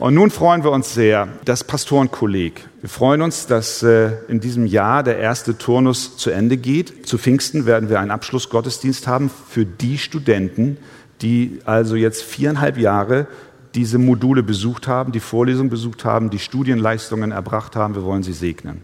[0.00, 2.68] Und nun freuen wir uns sehr, das Pastorenkolleg.
[2.80, 7.06] Wir freuen uns, dass äh, in diesem Jahr der erste Turnus zu Ende geht.
[7.06, 10.78] Zu Pfingsten werden wir einen Abschlussgottesdienst haben für die Studenten,
[11.22, 13.28] die also jetzt viereinhalb Jahre
[13.76, 17.94] diese Module besucht haben, die Vorlesung besucht haben, die Studienleistungen erbracht haben.
[17.94, 18.82] Wir wollen sie segnen.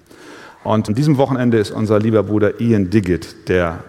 [0.63, 3.83] Und an diesem Wochenende ist unser lieber Bruder Ian Diggett der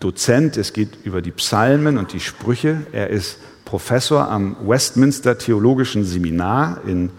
[0.00, 0.58] Dozent.
[0.58, 2.82] Es geht über die Psalmen und die Sprüche.
[2.92, 7.10] Er ist Professor am Westminster Theologischen Seminar in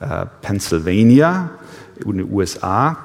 [0.00, 1.50] äh, Pennsylvania
[1.96, 2.96] in den USA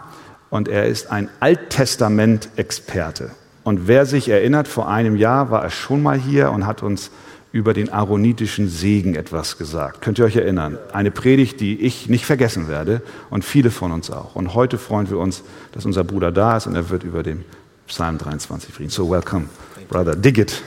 [0.50, 3.32] und er ist ein Alttestament-Experte.
[3.64, 7.12] Und wer sich erinnert, vor einem Jahr war er schon mal hier und hat uns
[7.52, 10.02] über den aaronitischen Segen etwas gesagt.
[10.02, 10.78] Könnt ihr euch erinnern?
[10.94, 14.36] Eine Predigt, die ich nicht vergessen werde und viele von uns auch.
[14.36, 17.44] Und heute freuen wir uns, dass unser Bruder da ist und er wird über den
[17.88, 18.90] Psalm 23 reden.
[18.90, 19.46] So welcome,
[19.90, 20.16] brother.
[20.16, 20.62] Dig it.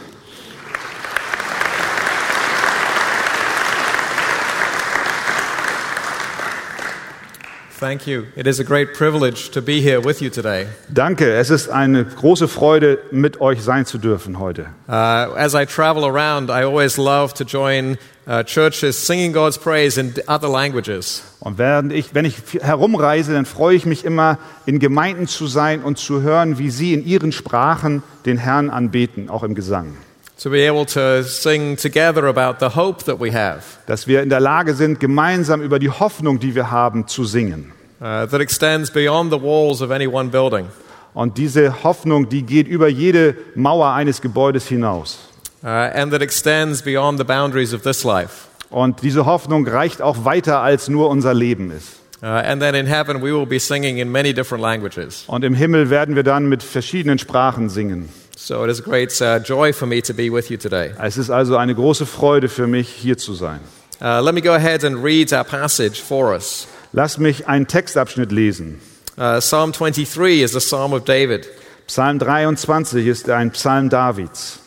[7.79, 8.27] Thank you.
[8.37, 10.69] It is a great privilege to be here with you today.
[10.89, 14.67] Danke, es ist eine große Freude, mit euch sein zu dürfen heute.
[14.89, 19.99] Uh, as I travel around, I always love to join uh, churches singing God's praise
[20.01, 21.25] in other languages.
[21.41, 25.83] Und während ich, wenn ich herumreise, dann freue ich mich immer, in Gemeinden zu sein
[25.83, 29.97] und zu hören, wie sie in ihren Sprachen den Herrn anbeten, auch im Gesang.
[30.43, 34.29] To be able to sing together about the hope that we have, Dass wir in
[34.31, 37.73] der Lage sind, gemeinsam über die Hoffnung, die wir haben, zu singen.
[38.01, 40.69] uh, that extends beyond the walls of any one building.
[41.15, 45.19] Und diese Hoffnung, die geht über jede Mauer eines Gebäudes hinaus.
[45.63, 48.49] Uh, and that extends beyond the boundaries of this life.
[48.71, 52.01] Und diese Hoffnung reicht auch weiter, als nur unser Leben ist.
[52.23, 55.25] Uh, and then in heaven, we will be singing in many different languages.
[55.29, 58.09] Und im Himmel werden wir dann mit verschiedenen Sprachen singen.
[58.37, 60.93] So it is a great uh, joy for me to be with you today.
[61.01, 63.61] Es ist also eine große Freude für mich, hier zu sein.
[64.01, 66.67] Uh, let me go ahead and read our passage for us.
[66.93, 68.81] Lass mich einen Textabschnitt lesen.
[69.17, 71.47] Uh, Psalm 23 is a psalm of David.
[71.87, 74.59] Psalm 23 ist ein Psalm Davids.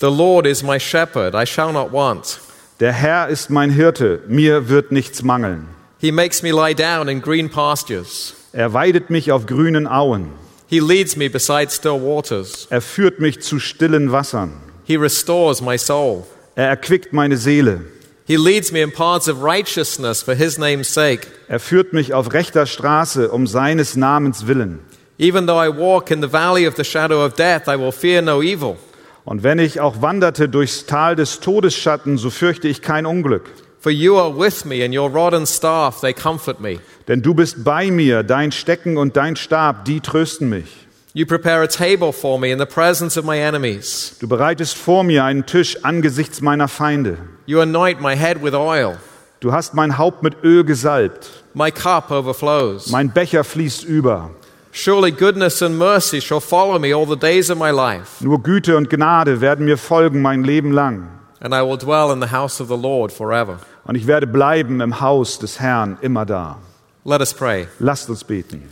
[0.00, 2.38] The Lord is my shepherd, I shall not want.
[2.80, 5.68] Der Herr ist mein Hirte, mir wird nichts mangeln.
[5.98, 8.34] He makes me lie down in green pastures.
[8.52, 10.30] Er weidet mich auf grünen Auen.
[10.70, 12.66] He leads me beside still waters.
[12.70, 14.52] Er führt mich zu stillen Wassern.
[14.84, 16.26] He restores my soul.
[16.56, 17.80] Er erquickt meine Seele.
[18.26, 21.26] He leads me in paths of righteousness for his name's sake.
[21.48, 24.80] Er führt mich auf rechter Straße um seines Namens willen.
[25.18, 28.20] Even though I walk in the valley of the shadow of death, I will fear
[28.20, 28.76] no evil.
[29.24, 33.44] Und wenn ich auch wanderte durchs Tal des Todesschatten, so fürchte ich kein Unglück.
[33.88, 36.78] For you are with me, and your rod and staff, they comfort me.
[37.08, 40.86] Denn du bist bei mir, dein Stecken und dein Stab, die trösten mich.
[41.14, 44.14] You prepare a table for me in the presence of my enemies.
[44.20, 47.16] Du bereitest vor mir einen Tisch angesichts meiner Feinde.
[47.46, 48.98] You anoint my head with oil.
[49.40, 51.42] Du hast mein Haupt mit Öl gesalbt.
[51.54, 52.90] My cup overflows.
[52.90, 54.32] Mein Becher fließt über.
[54.70, 58.76] Surely goodness and mercy shall follow me all the days of my life, Nur Güte
[58.76, 61.08] und Gnade werden mir folgen mein Leben lang.
[61.40, 63.60] and I will dwell in the house of the Lord forever.
[63.88, 66.58] Und ich werde bleiben im Haus des Herrn immer da.
[67.06, 67.68] Let us pray.
[67.78, 68.62] Lasst uns beten.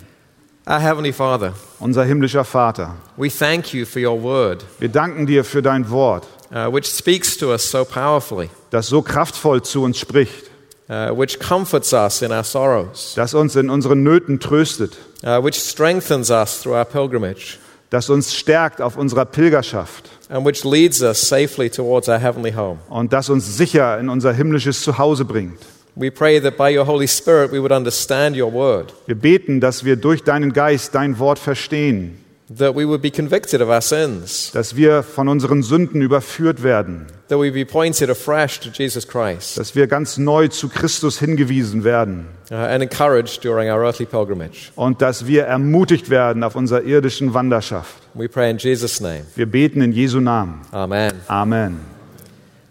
[0.68, 5.42] Our Heavenly Father, Unser himmlischer Vater, we thank you for your word, wir danken dir
[5.42, 9.98] für dein Wort, uh, which speaks to us so powerfully, das so kraftvoll zu uns
[9.98, 10.50] spricht,
[10.90, 15.58] uh, which comforts us in our sorrows, das uns in unseren Nöten tröstet, uh, which
[15.58, 21.20] strengthens us through our pilgrimage, das uns stärkt auf unserer Pilgerschaft and which leads us
[21.20, 22.78] safely towards our heavenly home.
[22.88, 25.58] und das uns sicher in unser himmlisches Zuhause bringt.
[25.94, 29.84] We pray that by your Holy Spirit we would understand your word, Wir beten, dass
[29.84, 34.50] wir durch deinen Geist dein Wort verstehen, that we would be convicted of our sins,
[34.52, 39.58] dass wir von unseren Sünden überführt werden, that we be pointed afresh to Jesus Christ,
[39.58, 44.70] dass wir ganz neu zu Christus hingewiesen werden uh, and encouraged during our earthly pilgrimage.
[44.76, 47.94] und dass wir ermutigt werden auf unserer irdischen Wanderschaft.
[48.14, 49.22] We pray in Jesus' name.
[49.34, 50.60] Wir beten in Jesu Namen.
[50.70, 51.12] Amen.
[51.26, 51.80] Amen.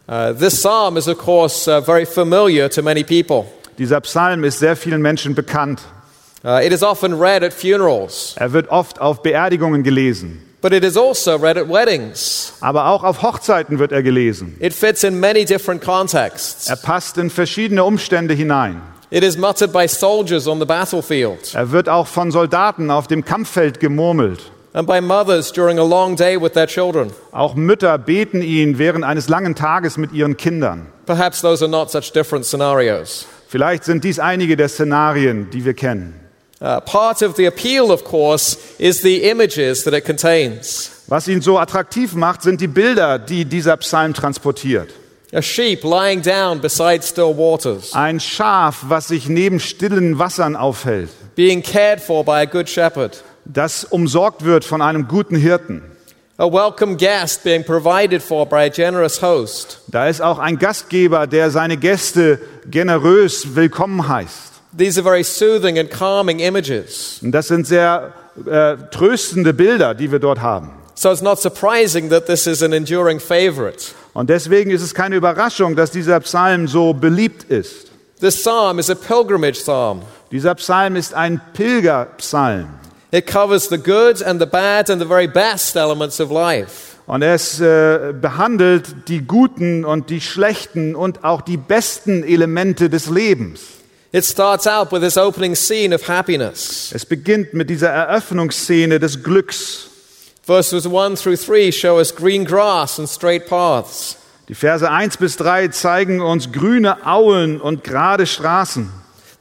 [0.08, 3.46] Uh, this psalm is, of course, uh, very familiar to many people.
[3.78, 5.82] Dieser Psalm ist sehr vielen Menschen bekannt.
[6.46, 10.84] Uh, it is often read at funerals, Er wird oft auf Beerdigungen gelesen, but it
[10.84, 12.54] is also read at weddings.
[12.62, 14.56] aber auch auf Hochzeiten wird er gelesen.
[14.60, 16.70] It fits in many different contexts.
[16.70, 18.80] Er passt in verschiedene Umstände hinein.
[19.10, 23.26] It is muttered by soldiers on the battlefield Er wird auch von Soldaten auf dem
[23.26, 24.52] Kampffeld gemurmelt.
[24.74, 27.10] and by mothers during a long day with their children.
[27.32, 30.88] Auch Mütter beten ihn während eines langen Tages mit ihren Kindern.
[31.08, 33.26] Perhaps those are not such different scenarios.
[33.48, 36.20] Vielleicht sind dies einige der Szenarien, die wir kennen.
[36.62, 40.92] Uh, part of the appeal, of course, is the images that it contains.
[41.08, 44.90] Was ihn so attraktiv macht, sind die Bilder, die dieser Psalm transportiert.
[45.34, 51.10] A sheep lying down beside still waters, Ein Schaf, was sich neben stillen Wassern aufhält,
[51.36, 53.22] being cared for by a good shepherd.
[53.44, 55.84] das umsorgt wird von einem guten Hirten.
[56.38, 59.82] A welcome guest being provided for by a generous host.
[59.88, 64.55] Da ist auch ein Gastgeber, der seine Gäste generös willkommen heißt.
[64.78, 67.20] These are very soothing and calming images.
[67.22, 68.14] Und das sind sehr
[68.46, 70.72] äh, tröstende Bilder, die wir dort haben.
[70.96, 73.94] So it's not surprising that this is an enduring favorite.
[74.14, 77.92] Und deswegen ist es keine Überraschung, dass dieser Psalm so beliebt ist.
[78.20, 80.02] This psalm is a pilgrimage psalm.
[80.32, 82.68] Dieser Psalm ist ein Pilgerpsalm.
[83.12, 86.96] It covers the good and the bad and the very best elements of life.
[87.08, 93.10] Und es äh, behandelt die guten und die schlechten und auch die besten Elemente des
[93.10, 93.62] Lebens.
[94.16, 96.94] It starts out with this opening scene of happiness.
[96.94, 99.90] Es beginnt mit dieser Eröffnungsszene des Glücks.
[100.42, 104.16] Verses 1 through 3 show us green grass and straight paths.
[104.48, 108.90] Die Verse 1 bis 3 zeigen uns grüne Auen und gerade Straßen.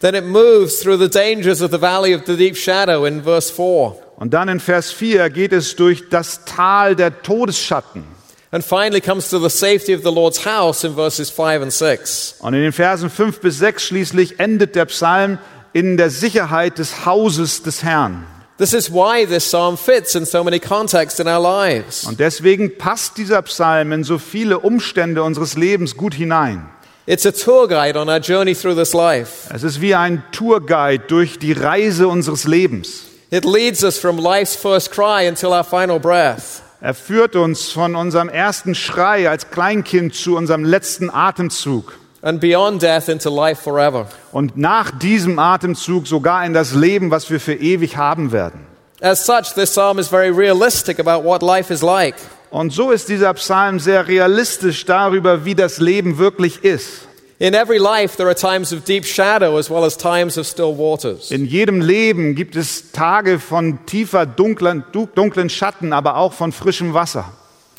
[0.00, 3.52] Then it moves through the dangers of the valley of the deep shadow in verse
[3.52, 3.96] 4.
[4.16, 8.13] Und dann in Vers 4 geht es durch das Tal der Todesschatten.
[8.54, 12.36] And finally comes to the safety of the Lord's house in verses 5 and 6.
[12.38, 15.38] Und in den Versen 5 bis 6 schließlich endet der Psalm
[15.72, 18.24] in der Sicherheit des Hauses des Herrn.
[18.56, 22.04] This is why this psalm fits in so many contexts in our lives.
[22.04, 26.68] Und deswegen passt dieser Psalm in so viele Umstände unseres Lebens gut hinein.
[27.06, 29.52] It's a tour guide on our journey through this life.
[29.52, 33.06] Es ist wie ein Tourguide durch die Reise unseres Lebens.
[33.32, 36.63] It leads us from life's first cry until our final breath.
[36.84, 42.82] Er führt uns von unserem ersten Schrei als Kleinkind zu unserem letzten Atemzug and beyond
[42.82, 44.06] death into life forever.
[44.32, 48.66] und nach diesem Atemzug sogar in das Leben, was wir für ewig haben werden.
[49.00, 52.16] As such, this psalm is very realistic about what life is like.
[52.50, 57.08] Und so ist dieser Psalm sehr realistisch darüber, wie das Leben wirklich ist.
[57.44, 60.75] In every life, there are times of deep shadow as well as times of still
[60.75, 61.31] waters.
[61.31, 66.52] In jedem Leben gibt es Tage von tiefer, dunklen, du- dunklen Schatten, aber auch von
[66.52, 67.26] frischem Wasser.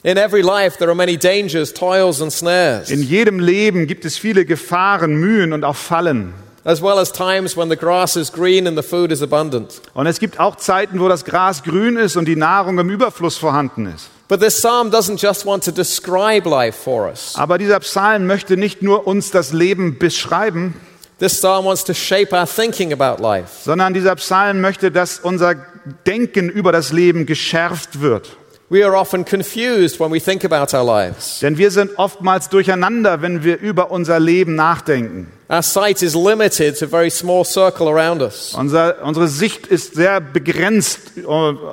[0.04, 4.20] In every life, there are many dangers, toils, and snares, In jedem Leben gibt es
[4.20, 6.36] viele Gefahren, Mühen und auch Fallen.
[6.64, 9.82] as well as times when the grass is green and the food is abundant.
[9.96, 13.38] Und es gibt auch Zeiten, wo das Gras grün ist und die Nahrung im Überfluss
[13.40, 14.12] vorhanden ist.
[14.28, 17.34] But this psalm doesn't just want to describe life for us.
[17.36, 20.74] Aber dieser Psalm möchte nicht nur uns das Leben beschreiben,
[21.18, 23.64] This psalm wants to shape our thinking about life.
[23.64, 25.56] sondern dieser Psalm möchte, dass unser
[26.06, 28.36] Denken über das Leben geschärft wird.
[28.68, 31.40] We are often confused when we think about our lives.
[31.40, 35.32] Denn wir sind oftmals durcheinander, wenn wir über unser Leben nachdenken.
[35.48, 38.56] Our sight is limited to a very small circle around us.
[38.58, 41.22] Unser, unsere Sicht ist sehr begrenzt äh,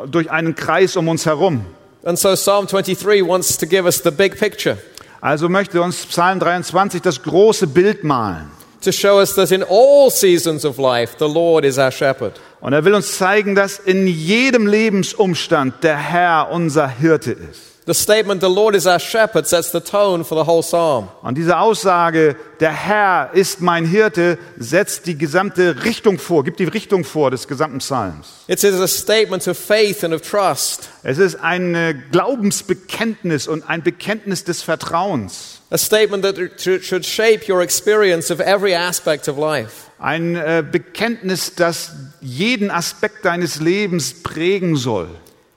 [0.08, 1.64] durch einen Kreis um uns herum.
[2.04, 4.78] And so Psalm 23 wants to give us the big picture
[5.20, 8.50] Also möchte uns Psalm 23 das große Bild malen.
[8.82, 12.40] to show us that in all seasons of life, the Lord is our shepherd.
[12.60, 17.71] Und er will uns zeigen, dass in jedem Lebensumstand der Herr unser Hirte ist.
[17.84, 21.08] The statement, the Lord is our shepherd, sets the tone for the whole psalm.
[21.23, 26.64] Und diese Aussage, der Herr ist mein Hirte, setzt die gesamte Richtung vor, gibt die
[26.64, 28.44] Richtung vor des gesamten Psalms.
[28.46, 33.69] It is a statement of faith and of trust, Es ist ein äh, Glaubensbekenntnis und
[33.69, 35.58] ein Bekenntnis des Vertrauens.
[35.73, 39.90] a statement that should shape your experience of every aspect of life.
[39.99, 45.08] Ein äh, Bekenntnis, das jeden Aspekt deines Lebens prägen soll.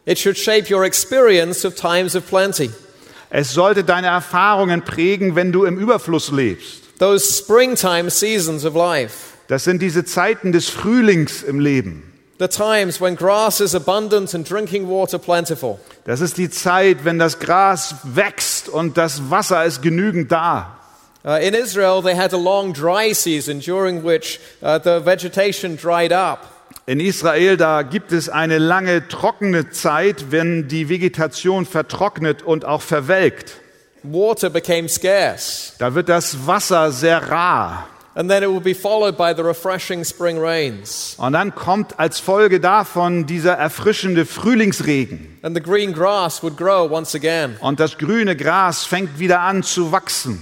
[0.06, 2.70] It should shape your experience of times of plenty.
[3.30, 6.98] Es sollte deine Erfahrungen prägen, wenn du im Überfluss lebst.
[7.00, 9.34] Those springtime seasons of life.
[9.48, 12.04] Das sind diese Zeiten des Frühlings im Leben.
[12.38, 15.80] The times when grass is abundant and drinking water plentiful.
[16.06, 20.78] Das ist die Zeit, wenn das Gras wächst und das Wasser ist genügend da.
[21.24, 26.12] Uh, in Israel, they had a long dry season during which uh, the vegetation dried
[26.12, 26.55] up.
[26.88, 32.82] In Israel, da gibt es eine lange trockene Zeit, wenn die Vegetation vertrocknet und auch
[32.82, 33.54] verwelkt.
[34.04, 37.88] Water became scarce, Da wird das Wasser sehr rar.
[38.18, 41.16] and then it would be followed by the refreshing spring rains.
[41.18, 45.40] Und dann kommt als Folge davon dieser erfrischende Frühlingsregen.
[45.42, 47.58] And the green grass would grow once again.
[47.60, 50.42] Und das grüne Gras fängt wieder an zu wachsen.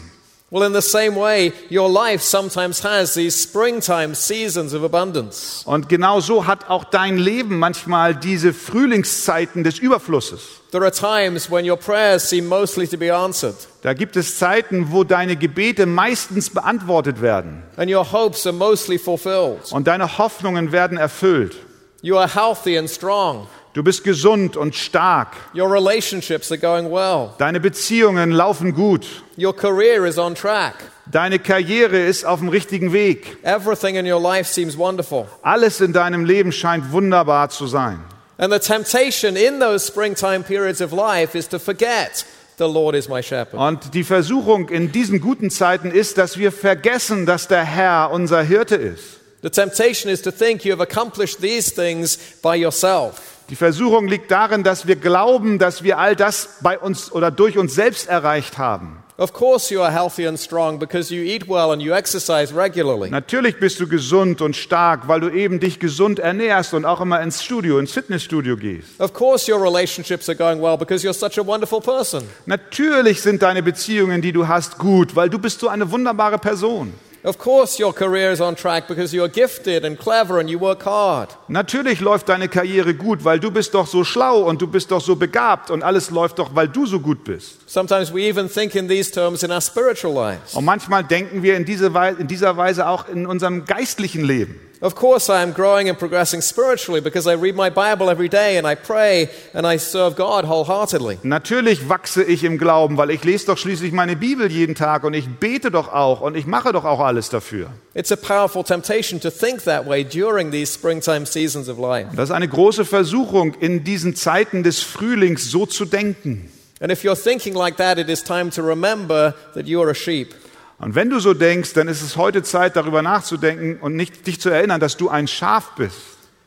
[0.53, 5.63] Well, in the same way, your life sometimes has these springtime seasons of abundance.
[5.65, 10.61] Und genau so hat auch dein Leben manchmal diese Frühlingszeiten des Überflusses.
[10.69, 14.91] There are times when your prayers seem mostly to be answered, Da gibt es Zeiten,
[14.91, 19.71] wo deine Gebete meistens beantwortet werden and your hopes are mostly fulfilled.
[19.71, 21.55] und deine Hoffnungen werden erfüllt.
[22.03, 23.47] You are healthy and strong.
[23.73, 25.29] Du bist gesund und stark.
[25.55, 27.31] Your relationships are going well.
[27.39, 29.23] Deine Beziehungen laufen gut.
[29.35, 30.75] Your career is on track.
[31.11, 33.37] Deine Karriere ist auf dem richtigen Weg.
[33.41, 35.25] Everything in your life seems wonderful.
[35.41, 37.99] Alles in deinem Leben scheint wunderbar zu sein.
[38.37, 42.25] And the temptation in those springtime periods of life is to forget
[42.59, 43.59] the Lord is my shepherd.
[43.59, 48.43] Und die Versuchung in diesen guten Zeiten ist, dass wir vergessen, dass der Herr unser
[48.43, 49.19] Hirte ist.
[49.41, 53.32] The temptation is to think you have accomplished these things by yourself.
[53.49, 57.57] Die Versuchung liegt darin, dass wir glauben, dass wir all das bei uns oder durch
[57.57, 59.03] uns selbst erreicht haben.
[59.15, 63.11] Of course, you are healthy and strong because you eat well and you exercise regularly.
[63.11, 67.21] Natürlich bist du gesund und stark, weil du eben dich gesund ernährst und auch immer
[67.21, 68.99] ins Studio, ins Fitnessstudio gehst.
[68.99, 72.23] Of course, your relationships are going well because you're such a wonderful person.
[72.47, 76.91] Natürlich sind deine Beziehungen, die du hast, gut, weil du bist so eine wunderbare Person.
[77.25, 80.83] Of course, your career is on track because you're gifted and clever and you work
[80.85, 81.29] hard.
[81.47, 84.99] Natürlich läuft deine Karriere gut, weil du bist doch so schlau und du bist doch
[84.99, 87.69] so begabt und alles läuft doch, weil du so gut bist.
[87.69, 90.53] Sometimes we even think in these terms in our spiritual lives.
[90.53, 94.59] Und manchmal denken wir in, diese Weise, in dieser Weise auch in unserem geistlichen Leben.
[94.83, 98.57] Of course, I am growing and progressing spiritually because I read my Bible every day
[98.57, 101.19] and I pray and I serve God wholeheartedly.
[101.23, 105.13] Natürlich wachse ich im Glauben, weil ich lese doch schließlich meine Bibel jeden Tag und
[105.13, 107.69] ich bete doch auch und ich mache doch auch alles dafür.
[107.93, 112.09] It's a powerful temptation to think that way during these springtime seasons of life.
[112.13, 116.51] Das ist eine große Versuchung, in diesen Zeiten des Frühlings so zu denken.
[116.81, 119.95] And if you're thinking like that, it is time to remember that you are a
[119.95, 120.33] sheep.
[120.79, 124.41] Und wenn du so denkst, dann ist es heute Zeit, darüber nachzudenken und nicht dich
[124.41, 125.97] zu erinnern, dass du ein Schaf bist.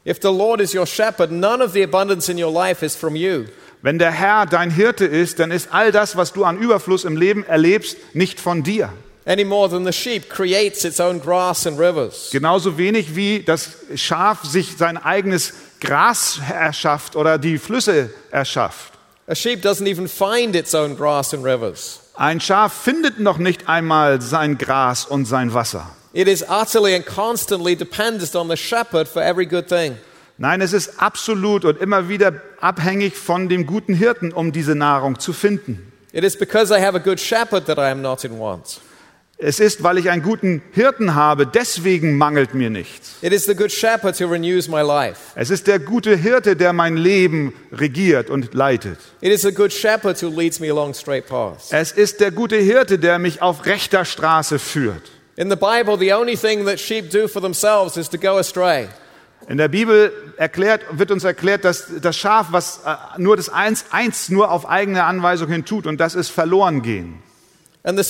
[0.07, 3.17] If the Lord is your shepherd, none of the abundance in your life is from
[3.17, 3.47] you.
[3.83, 7.17] Wenn der Herr dein Hirte ist, dann ist all das, was du an Überfluss im
[7.17, 8.93] Leben erlebst, nicht von dir.
[9.27, 12.31] Any more than the sheep creates its own grass and rivers.
[12.31, 18.93] Genauso wenig wie das Schaf sich sein eigenes Gras erschafft oder die Flüsse erschafft.
[19.27, 22.01] A sheep doesn't even find its own grass and rivers.
[22.19, 25.91] Ein Schaf findet noch nicht einmal sein Gras und sein Wasser.
[26.15, 29.99] It is utterly and constantly dependent on the shepherd for every good thing.
[30.39, 35.19] Nein, es ist absolut und immer wieder abhängig von dem guten Hirten, um diese Nahrung
[35.19, 35.93] zu finden.
[36.13, 38.81] It is because I have a good shepherd that I am not in want.
[39.39, 43.17] Es ist, weil ich einen guten Hirten habe, deswegen mangelt mir nichts.
[43.21, 45.21] It is the good shepherd who renews my life.
[45.35, 48.99] Es ist der gute Hirte, der mein Leben regiert und leitet.
[49.21, 51.71] It is the good shepherd who leads me along straight paths.
[51.71, 55.11] Es ist der gute Hirte, der mich auf rechter Straße führt.
[55.37, 58.89] In the Bible, the only thing that sheep do for themselves is to go astray.
[59.49, 63.85] In der Bibel erklärt, wird uns erklärt, dass das Schaf, was äh, nur das eins,
[63.91, 67.23] eins nur auf eigene Anweisung hin tut, und das ist verloren gehen.
[67.87, 68.03] Und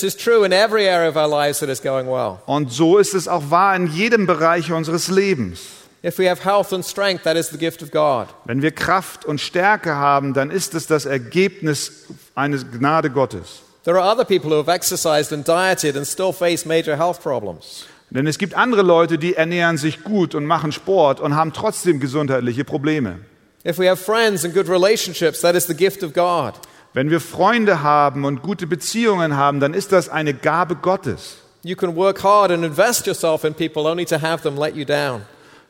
[2.71, 5.59] so ist es auch wahr in jedem Bereich unseres Lebens.
[6.03, 8.27] If we have health and strength, that is the gift of God.
[8.45, 13.61] Wenn wir Kraft und Stärke haben, dann ist es das Ergebnis eines Gnade Gottes.
[13.83, 17.85] There are other people who have exercised and dieted and still face major health problems.
[18.09, 21.99] Denn es gibt andere Leute, die ernähren sich gut und machen Sport und haben trotzdem
[21.99, 23.19] gesundheitliche Probleme.
[23.65, 26.53] If we have friends and good relationships, that is the gift of God.
[26.93, 31.37] Wenn wir Freunde haben und gute Beziehungen haben, dann ist das eine Gabe Gottes.
[31.63, 34.85] You can work hard and invest yourself in people only to have them let you
[34.85, 35.21] down.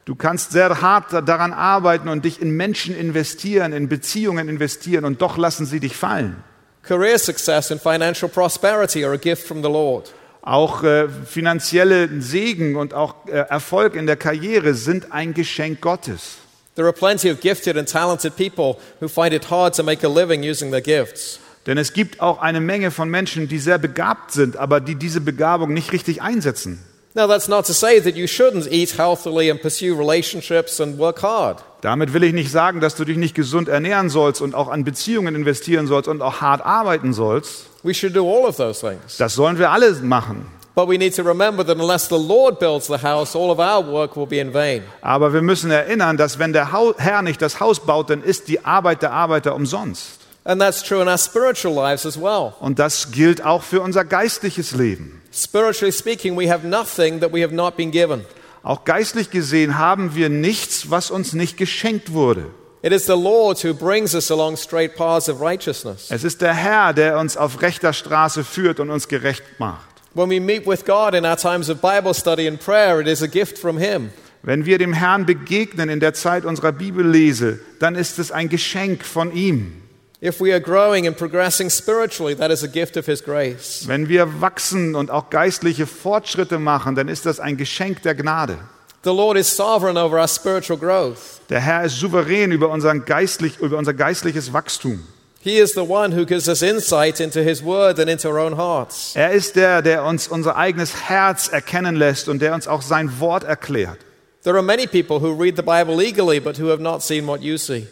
[0.06, 5.22] Du kannst sehr hart daran arbeiten und dich in Menschen investieren, in Beziehungen investieren und
[5.22, 6.44] doch lassen sie dich fallen.
[6.82, 10.14] Career success and financial prosperity are a gift from the Lord.
[10.42, 16.38] Auch äh, finanzielle Segen und auch äh, Erfolg in der Karriere sind ein Geschenk Gottes.
[16.78, 20.08] There are plenty of gifted and talented people who find it hard to make a
[20.08, 21.40] living using their gifts.
[21.66, 25.20] Denn es gibt auch eine Menge von Menschen, die sehr begabt sind, aber die diese
[25.20, 26.78] Begabung nicht richtig einsetzen.
[27.16, 31.24] Now, that's not to say that you shouldn't eat healthily and pursue relationships and work
[31.24, 31.64] hard.
[31.82, 34.84] Damit will ich nicht sagen, dass du dich nicht gesund ernähren sollst und auch an
[34.84, 37.66] Beziehungen investieren sollst und auch hart arbeiten sollst.
[37.82, 39.18] We should do all of those things.
[39.18, 40.46] Das sollen wir alle machen.
[40.78, 43.82] But we need to remember that unless the Lord builds the house, all of our
[43.82, 44.84] work will be in vain.
[45.02, 48.64] Aber wir müssen erinnern, dass wenn der Herr nicht das Haus baut, dann ist die
[48.64, 50.20] Arbeit der Arbeiter umsonst.
[50.44, 52.54] And that's true in our spiritual lives as well.
[52.60, 55.20] Und das gilt auch für unser geistliches Leben.
[55.34, 58.24] Spiritually speaking, we have nothing that we have not been given.
[58.62, 62.52] Auch geistlich gesehen haben wir nichts, was uns nicht geschenkt wurde.
[62.84, 66.12] It is the Lord who brings us along straight paths of righteousness.
[66.12, 69.87] Es ist der Herr, der uns auf rechter Straße führt und uns gerecht macht.
[70.18, 73.22] When we meet with God in our times of Bible study and prayer, it is
[73.22, 74.10] a gift from Him.
[74.42, 79.06] Wenn wir dem Herrn begegnen in der Zeit unserer Bibellese, dann ist es ein Geschenk
[79.06, 79.84] von ihm.
[80.20, 83.84] If we are growing and progressing spiritually, that is a gift of His grace.
[83.86, 88.58] Wenn wir wachsen und auch geistliche Fortschritte machen, dann ist das ein Geschenk der Gnade.
[89.04, 91.42] The Lord is sovereign over our spiritual growth.
[91.52, 95.00] Der Herr ist souverän über, unseren geistlich, über unser geistliches Wachstum.
[95.40, 98.58] He is the one who gives us insight into His Word and into our own
[98.58, 99.16] hearts.
[99.16, 103.20] Er ist der, der uns unser eigenes Herz erkennen lässt und der uns auch sein
[103.20, 104.00] Wort erklärt.
[104.44, 107.42] There are many people who read the Bible eagerly but who have not seen what
[107.42, 107.88] you see.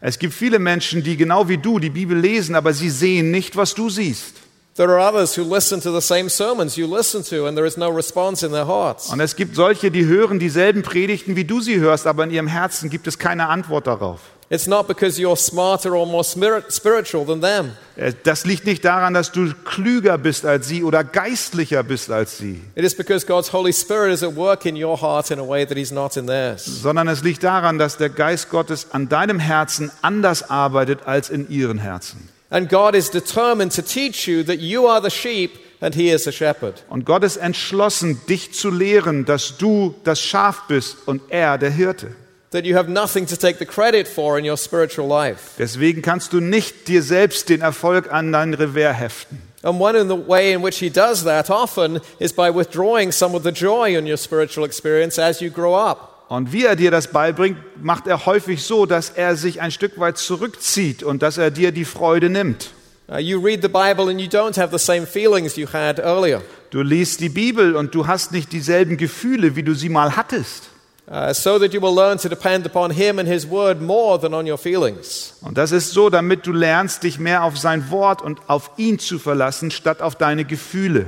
[0.00, 3.56] Es gibt viele Menschen, die genau wie du die Bibel lesen, aber sie sehen nicht,
[3.56, 4.34] was du siehst.
[4.76, 7.78] There are others who listen to the same sermons you listen to and there is
[7.78, 9.08] no response in their hearts.
[9.10, 12.46] Und es gibt solche, die hören dieselben Predigten, wie du sie hörst, aber in ihrem
[12.46, 14.20] Herzen gibt es keine Antwort darauf.
[14.48, 17.72] It's not because you're smarter or more spirit- spiritual than them.
[17.96, 22.38] Äh, Das liegt nicht daran, dass du klüger bist als sie oder geistlicher bist als
[22.38, 25.48] sie, It is because God's Holy Spirit is at work in your heart in a
[25.48, 26.64] way that He's not in theirs.
[26.64, 31.50] sondern es liegt daran, dass der Geist Gottes an deinem Herzen anders arbeitet als in
[31.50, 32.28] ihren Herzen.
[32.48, 36.22] And God is determined to teach you that you are the sheep and He is
[36.22, 36.84] the shepherd.
[36.88, 41.70] Und Gott ist entschlossen, dich zu lehren, dass du das Schaf bist und er der
[41.70, 42.14] Hirte.
[42.56, 45.56] That you have nothing to take the credit for in your spiritual life.
[45.58, 49.42] Deswegen kannst du nicht dir selbst den Erfolg an dein Revers heften.
[49.62, 53.36] And one in the way in which He does that often is by withdrawing some
[53.36, 56.24] of the joy in your spiritual experience as you grow up.
[56.28, 60.00] Und wie er dir das beibringt, macht er häufig so, dass er sich ein Stück
[60.00, 62.70] weit zurückzieht und dass er dir die Freude nimmt.
[63.18, 66.40] You read the Bible and you don't have the same feelings you had earlier.
[66.70, 70.70] Du liest die Bibel und du hast nicht dieselben Gefühle, wie du sie mal hattest.
[71.08, 74.34] Uh, so that you will learn to depend upon Him and His Word more than
[74.34, 75.34] on your feelings.
[75.40, 78.98] Und das ist so, damit du lernst, dich mehr auf sein Wort und auf ihn
[78.98, 81.06] zu verlassen, statt auf deine Gefühle.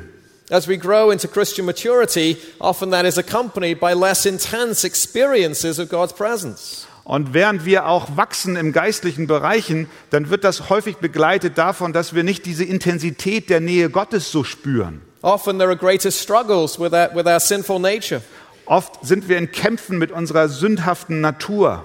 [0.51, 5.89] As we grow into Christian maturity, often that is accompanied by less intense experiences of
[5.89, 6.87] God's presence.
[7.03, 12.15] Und während wir auch wachsen im geistlichen Bereichen, dann wird das häufig begleitet davon, dass
[12.15, 15.03] wir nicht diese Intensität der Nähe Gottes so spüren.
[15.23, 18.23] Often there are greater struggles with our, with our sinful nature.
[18.69, 21.85] Oft sind wir in Kämpfen mit unserer sündhaften Natur.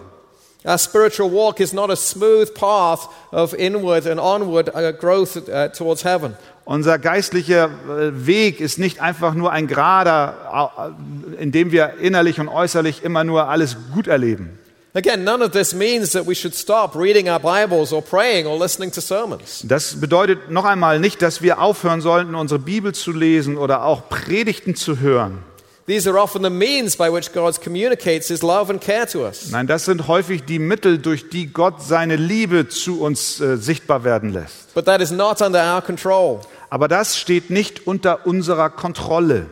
[0.66, 5.68] Our spiritual walk is not a smooth path of inward and onward uh, growth uh,
[5.70, 6.36] towards heaven.
[6.66, 10.94] Unser geistlicher äh, Weg ist nicht einfach nur ein gerader,
[11.38, 14.58] äh, in dem wir innerlich und äußerlich immer nur alles gut erleben.
[14.94, 18.58] Again, none of this means that we should stop reading our Bibles or praying or
[18.58, 19.66] listening to sermons.
[19.68, 24.08] Das bedeutet noch einmal nicht, dass wir aufhören sollten, unsere Bibel zu lesen oder auch
[24.08, 25.40] Predigten zu hören.
[25.86, 29.52] These are often the means by which God communicates his love and care to us.
[29.52, 34.06] Nein, das sind häufig die Mittel, durch die Gott seine Liebe zu uns äh, sichtbar
[34.06, 34.74] werden lässt.
[34.74, 36.40] But that is not under our control.
[36.70, 39.48] Aber das steht nicht unter unserer Kontrolle.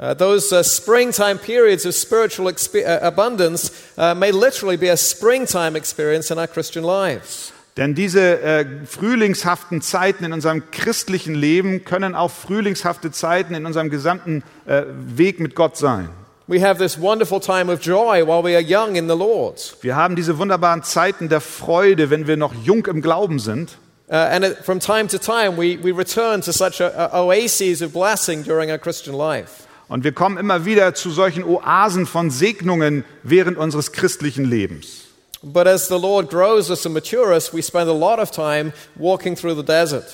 [0.00, 5.74] Uh, those uh, springtime periods of spiritual uh, abundance uh, may literally be a springtime
[5.74, 7.52] experience in our Christian lives.
[7.78, 13.88] Denn diese äh, frühlingshaften Zeiten in unserem christlichen Leben können auch frühlingshafte Zeiten in unserem
[13.88, 16.08] gesamten äh, Weg mit Gott sein.
[16.48, 19.76] We have this wonderful time of joy while we are young in the Lord.
[19.80, 23.78] Wir haben diese wunderbaren Zeiten der Freude, wenn wir noch jung im Glauben sind.
[24.10, 27.92] Uh, and from time to time, we, we return to such a, a oases of
[27.92, 29.68] blessing during our Christian life.
[29.86, 35.07] Und wir kommen immer wieder zu solchen Oasen von Segnungen während unseres christlichen Lebens.
[35.42, 38.72] But as the Lord grows us and matures us, we spend a lot of time
[38.96, 40.06] walking through the desert.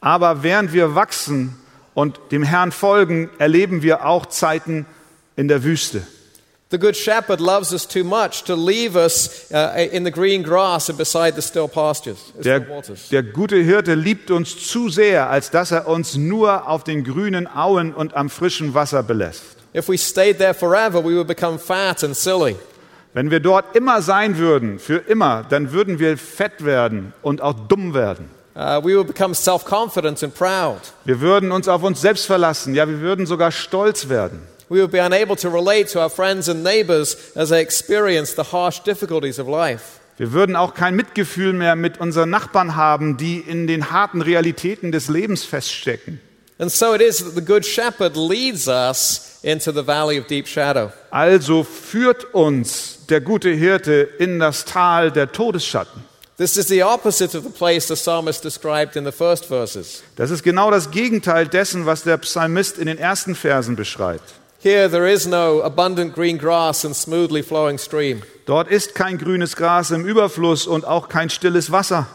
[0.00, 1.56] Aber während wir wachsen
[1.94, 4.86] und dem Herrn folgen, erleben wir auch Zeiten
[5.36, 6.06] in der Wüste.
[6.68, 10.90] The Good Shepherd loves us too much to leave us uh, in the green grass
[10.90, 12.58] and beside the still pastures, Der,
[13.12, 17.46] der gute Hirte liebt uns zu sehr, als dass er uns nur auf den grünen
[17.46, 19.44] Auen und am frischen Wasser belässt.
[19.76, 22.56] If we stayed there forever, we would become fat and silly.
[23.16, 27.54] Wenn wir dort immer sein würden, für immer, dann würden wir fett werden und auch
[27.66, 28.28] dumm werden.
[28.54, 30.76] Uh, we would become self confident and proud.
[31.06, 34.42] Wir würden uns auf uns selbst verlassen, ja, wir würden sogar stolz werden.
[34.68, 38.52] We would be unable to relate to our friends and neighbors as they experience the
[38.52, 39.98] harsh difficulties of life.
[40.18, 44.92] Wir würden auch kein Mitgefühl mehr mit unseren Nachbarn haben, die in den harten Realitäten
[44.92, 46.20] des Lebens feststecken.
[46.58, 50.46] And so it is that the Good Shepherd leads us into the valley of deep
[50.46, 50.90] shadow.
[51.10, 56.04] Also führt uns der gute Hirte in das Tal der Todesschatten.
[56.38, 60.02] This is the opposite of the place the psalmist described in the first verses.
[60.16, 64.34] Das ist genau das Gegenteil dessen, was der Psalmist in den ersten Versen beschreibt.
[64.58, 68.22] Here there is no abundant green grass and smoothly flowing stream.
[68.46, 72.06] Dort ist kein grünes Gras im Überfluss und auch kein stilles Wasser.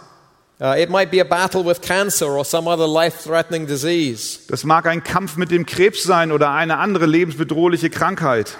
[0.61, 0.77] Das
[4.63, 8.57] mag ein Kampf mit dem Krebs sein oder eine andere lebensbedrohliche Krankheit.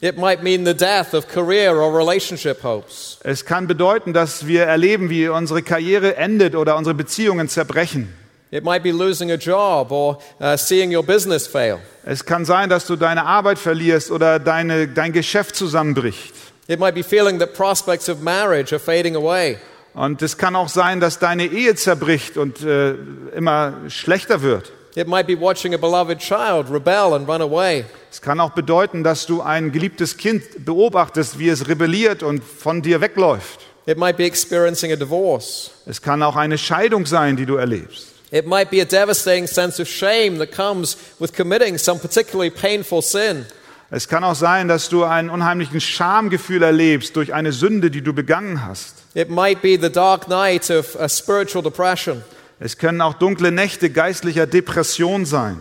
[0.00, 3.18] It might mean the death of career or relationship hopes.
[3.24, 8.12] Es kann bedeuten, dass wir erleben, wie unsere Karriere endet oder unsere Beziehungen zerbrechen.
[8.50, 11.78] It might be losing a job or uh, seeing your business fail.
[12.04, 16.34] Es kann sein, dass du deine Arbeit verlierst oder deine, dein Geschäft zusammenbricht.
[16.68, 19.56] It might be feeling that prospects of marriage are fading away.
[19.98, 22.94] Und es kann auch sein, dass deine Ehe zerbricht und äh,
[23.34, 24.70] immer schlechter wird.
[24.94, 27.84] It might be watching a beloved child rebel and run away.
[28.08, 32.80] Es kann auch bedeuten, dass du ein geliebtes Kind beobachtest, wie es rebelliert und von
[32.80, 33.58] dir wegläuft.
[33.86, 35.72] It might be experiencing a divorce.
[35.84, 38.06] Es kann auch eine Scheidung sein, die du erlebst.
[38.30, 43.02] It might be a devastating sense of shame that comes with committing some particularly painful
[43.02, 43.46] sin.
[43.90, 48.12] Es kann auch sein, dass du ein unheimliches Schamgefühl erlebst durch eine Sünde, die du
[48.12, 48.97] begangen hast.
[49.14, 52.22] It might be the dark night of a spiritual depression,
[52.60, 55.58] Es können auch dunkle Nächte geistlicher Depression sein.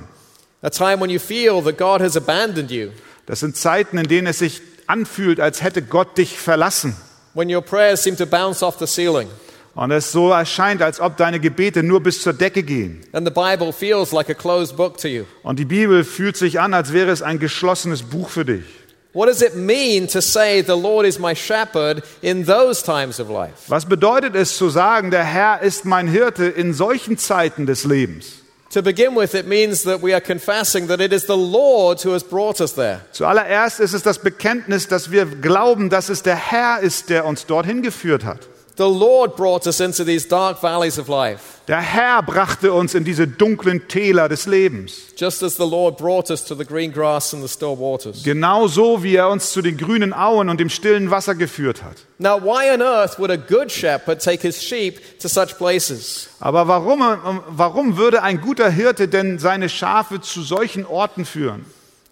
[0.63, 2.89] a time when you feel that God has abandoned you,
[3.25, 6.95] Das sind Zeiten, in denen es sich anfühlt, als hätte Gott dich verlassen.
[7.33, 9.27] when your prayers seem to bounce off the ceiling,
[9.75, 13.01] Und es so erscheint, als ob deine Gebete nur bis zur Decke gehen.
[13.13, 15.23] and the Bible feels like a closed book to you.
[15.43, 18.65] Und die Bibel fühlt sich an, als wäre es ein geschlossenes Buch für dich.
[19.13, 23.29] What does it mean to say, The Lord is my shepherd in those times of
[23.29, 23.69] life?
[23.69, 28.43] Was bedeutet es zu sagen, der Herr ist mein Hirte in solchen Zeiten des Lebens?
[28.71, 32.11] To begin with, it means that we are confessing that it is the Lord who
[32.11, 32.99] has brought us there.
[33.13, 37.45] Zuallererst ist es das Bekenntnis, dass wir glauben, dass es der Herr ist, der uns
[37.45, 38.41] dorthin geführt hat.
[38.77, 43.03] The Lord brought us into these dark valleys of life, Der Herr brachte uns in
[43.03, 45.13] diese dunklen Täler des Lebens.
[45.19, 48.21] just as the Lord brought us to the green grass and the still waters.
[48.23, 51.95] Genauso wie er uns zu den grünen Auen und dem stillen Wasser geführt hat.
[52.19, 56.29] Now, why on earth would a good shepherd take his sheep to such places?
[56.39, 57.01] Aber warum,
[57.49, 61.65] warum würde ein guter Hirte denn seine Schafe zu solchen Orten führen?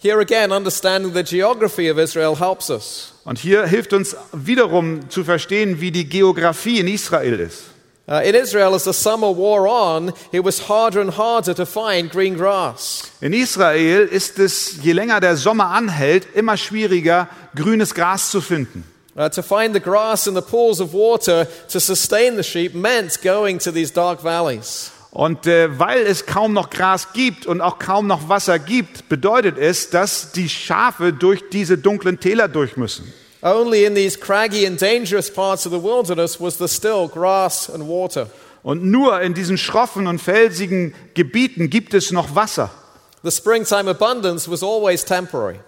[0.06, 3.12] Here again, understanding the geography of Israel helps us.
[3.24, 7.64] Und hier hilft uns wiederum zu verstehen, wie die Geografie in Israel ist.
[8.08, 12.12] Uh, in Israel, as the summer wore on, it was harder and harder to find
[12.12, 13.14] green grass.
[13.20, 18.84] In Israel ist es, je länger der Sommer anhält, immer schwieriger, grünes Gras zu finden.
[19.16, 23.20] Uh, to find the grass in the pools of water to sustain the sheep meant
[23.24, 24.92] going to these dark valleys.
[25.16, 29.58] Und äh, weil es kaum noch Gras gibt und auch kaum noch Wasser gibt, bedeutet
[29.58, 33.14] es, dass die Schafe durch diese dunklen Täler durch müssen.
[33.42, 37.88] Only in these craggy and dangerous parts of the wilderness was there still grass and
[37.88, 38.28] water.
[38.62, 42.70] Und nur in diesen schroffen und felsigen Gebieten gibt es noch Wasser.
[43.24, 45.62] The springtime abundance was always temporary.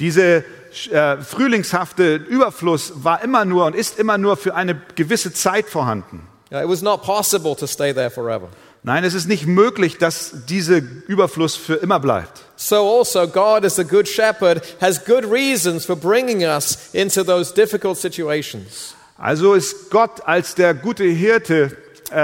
[0.00, 0.42] Diese
[0.90, 6.26] äh, frühlingshafte Überfluss war immer nur und ist immer nur für eine gewisse Zeit vorhanden.
[6.50, 8.48] It was not possible to stay there forever.
[8.82, 12.44] Nein, es ist nicht möglich, dass dieser Überfluss für immer bleibt.
[12.56, 17.52] So also God as the good shepherd has good reasons for bringing us into those
[17.52, 18.94] difficult situations.
[19.18, 21.76] Also ist Gott als der gute Hirte,
[22.10, 22.16] äh,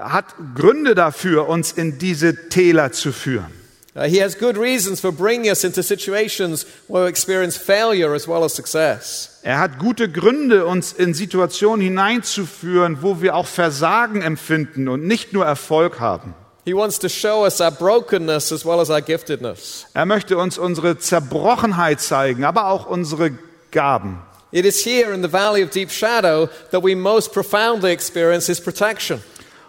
[0.00, 3.57] hat Gründe dafür, uns in diese Täler zu führen.
[3.94, 8.28] Uh, he has good reasons for bringing us into situations where we experience failure as
[8.28, 9.40] well as success.
[9.42, 15.32] Er hat gute Gründe, uns in Situationen hineinzuführen, wo wir auch Versagen empfinden und nicht
[15.32, 16.34] nur Erfolg haben.
[16.64, 19.86] He wants to show us our brokenness as well as our giftedness.
[19.94, 23.30] Er möchte uns unsere Zerbrochenheit zeigen, aber auch unsere
[23.70, 24.20] Gaben.
[24.50, 28.60] It is here in the valley of deep shadow that we most profoundly experience his
[28.60, 29.22] protection.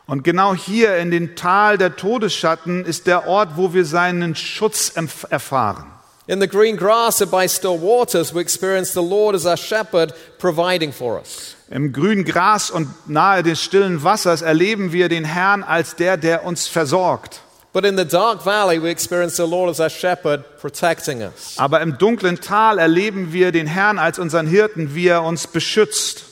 [0.10, 4.92] Und genau hier in den Tal der Todesschatten ist der Ort, wo wir seinen Schutz
[5.30, 5.86] erfahren.
[6.26, 10.14] In the green grass and by still waters, we experience the Lord as our shepherd
[10.40, 11.56] providing for us.
[11.70, 16.44] Im grünen Gras und nahe des stillen Wassers erleben wir den Herrn als der, der
[16.44, 17.42] uns versorgt.
[17.72, 21.54] But in the dark valley, we experience the Lord as our shepherd protecting us.
[21.58, 26.29] Aber im dunklen Tal erleben wir den Herrn als unseren Hirten, wie er uns beschützt.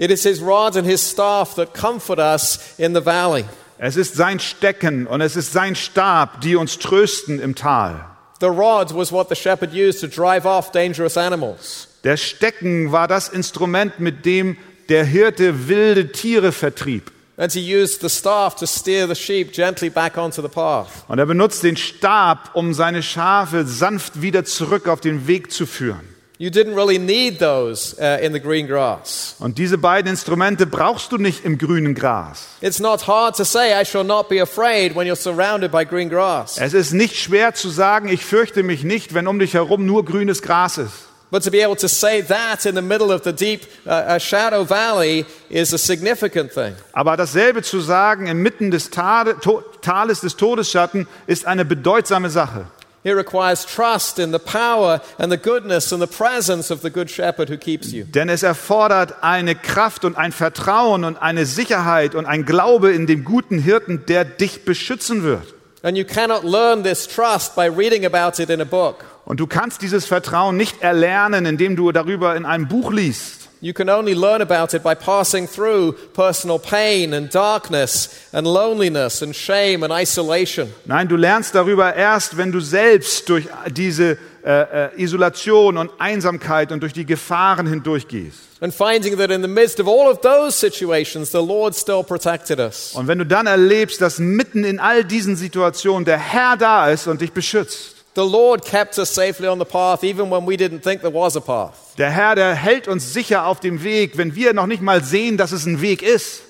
[0.00, 3.44] It is his rod and his staff that comfort us in the valley.
[3.76, 8.06] Es ist sein Stecken und es ist sein Stab, die uns trösten im Tal.
[8.40, 11.86] The rod was what the shepherd used to drive off dangerous animals.
[12.02, 14.56] Der Stecken war das Instrument, mit dem
[14.88, 17.12] der Hirte wilde Tiere vertrieb.
[17.36, 21.04] And he used the staff to steer the sheep gently back onto the path.
[21.08, 25.66] Und er benutzt den Stab, um seine Schafe sanft wieder zurück auf den Weg zu
[25.66, 26.08] führen.
[26.42, 29.36] You didn't really need those uh, in the green grass.
[29.40, 32.46] Und diese beiden Instrumente brauchst du nicht im grünen Gras.
[32.62, 36.08] It's not hard to say, I shall not be afraid when you're surrounded by green
[36.08, 36.56] grass.
[36.56, 40.02] Es ist nicht schwer zu sagen, ich fürchte mich nicht, wenn um dich herum nur
[40.06, 41.08] grünes Gras ist.
[41.30, 44.18] But to be able to say that in the middle of the deep uh, uh,
[44.18, 46.74] shadow valley is a significant thing.
[46.94, 52.64] Aber dasselbe zu sagen inmitten des Tales des Todesschatten ist eine bedeutsame Sache.
[53.02, 57.10] It requires trust in the power and the goodness and the presence of the Good
[57.10, 58.04] Shepherd who keeps you.
[58.04, 63.06] Denn es erfordert eine Kraft und ein Vertrauen und eine Sicherheit und ein Glaube in
[63.06, 65.54] den guten Hirten, der dich beschützen wird.
[65.82, 69.04] And you cannot learn this trust by reading about it in a book.
[69.24, 73.49] Und du kannst dieses Vertrauen nicht erlernen, indem du darüber in einem Buch liest.
[73.62, 79.20] You can only learn about it by passing through personal pain and darkness and loneliness
[79.20, 80.72] and shame and isolation.
[80.86, 86.72] Nein, du lernst darüber erst, wenn du selbst durch diese äh, äh, Isolation und Einsamkeit
[86.72, 88.38] und durch die Gefahren hindurchgehst.
[88.62, 92.58] And finding that in the midst of all of those situations, the Lord still protected
[92.58, 92.92] us.
[92.94, 97.06] Und wenn du dann erlebst, dass mitten in all diesen Situationen der Herr da ist
[97.06, 97.99] und dich beschützt.
[98.14, 101.36] The Lord kept us safely on the path even when we didn't think there was
[101.36, 101.94] a path.
[101.96, 105.36] Der Herr, der hält uns sicher auf dem Weg, wenn wir noch nicht mal sehen,
[105.36, 106.42] dass es ein Weg ist.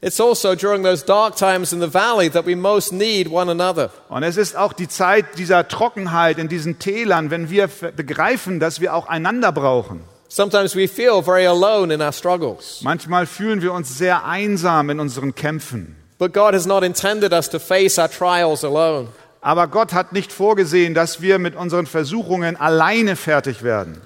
[0.00, 3.90] It's also during those dark times in the valley that we most need one another.
[4.08, 8.80] Und es ist auch die Zeit dieser Trockenheit in diesen Tälern, wenn wir begreifen, dass
[8.80, 10.04] wir auch einander brauchen.
[10.28, 12.80] Sometimes we feel very alone in our struggles.
[12.82, 15.96] Manchmal fühlen wir uns sehr einsam in unseren Kämpfen.
[16.18, 19.08] But God has not intended us to face our trials alone.
[19.48, 23.98] Aber Gott hat nicht vorgesehen, dass wir mit unseren Versuchungen alleine fertig werden.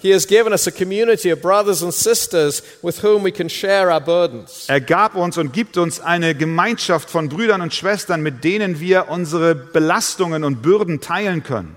[4.68, 9.09] Er gab uns und gibt uns eine Gemeinschaft von Brüdern und Schwestern, mit denen wir
[9.09, 11.74] unsere Belastungen und Bürden teilen können.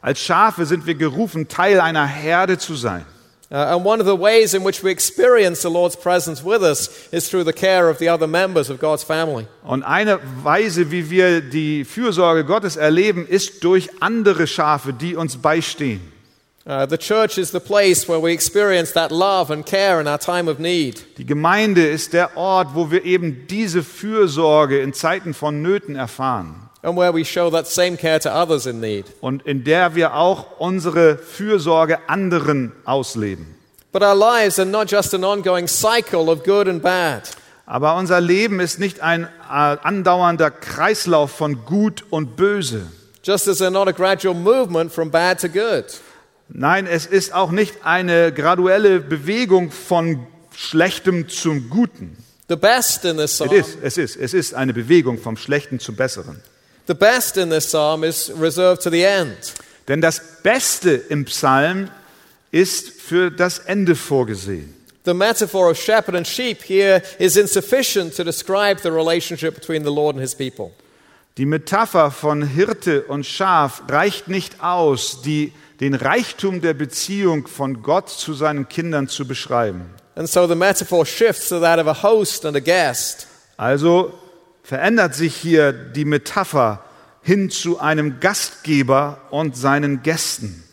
[0.00, 3.04] Als Schafe sind wir gerufen, Teil einer Herde zu sein.
[3.48, 7.08] Uh, and one of the ways in which we experience the Lord's presence with us
[7.12, 9.46] is through the care of the other members of God's family.
[9.62, 15.36] Und eine Weise, wie wir die Fürsorge Gottes erleben, ist durch andere Schafe, die uns
[15.36, 16.00] beistehen.
[16.68, 20.18] Uh, the church is the place where we experience that love and care in our
[20.18, 21.04] time of need.
[21.16, 26.65] Die Gemeinde ist der Ort, wo wir eben diese Fürsorge in Zeiten von Nöten erfahren.
[26.86, 29.06] And where we show that same care to others in need.
[29.20, 33.56] Und in der wir auch unsere Fürsorge anderen ausleben.
[33.90, 37.28] But our lives are not just an ongoing cycle of good and bad.
[37.66, 42.86] Aber unser Leben ist nicht ein äh, andauernder Kreislauf von Gut und Böse.
[43.24, 45.86] Just as they're not a gradual movement from bad to good.
[46.48, 52.16] Nein, es ist auch nicht eine graduelle Bewegung von Schlechtem zum Guten.
[52.48, 55.80] The best in this Es psalm, ist, es ist, es ist eine Bewegung vom Schlechten
[55.80, 56.40] zum Besseren.
[56.86, 59.54] The best in this psalm is reserved to the end.
[59.88, 61.90] Denn das Beste im Psalm
[62.50, 64.74] ist für das Ende vorgesehen.
[65.04, 69.92] The metaphor of shepherd and sheep here is insufficient to describe the relationship between the
[69.92, 70.72] Lord and his people.
[71.38, 77.82] Die Metapher von Hirte und Schaf reicht nicht aus, die, den Reichtum der Beziehung von
[77.82, 79.90] Gott zu seinen Kindern zu beschreiben.
[80.16, 83.26] And so the metaphor shifts to that of a host and a guest.
[83.58, 84.12] Also
[84.66, 86.84] verändert sich hier die Metapher
[87.22, 90.64] hin zu einem Gastgeber und seinen Gästen.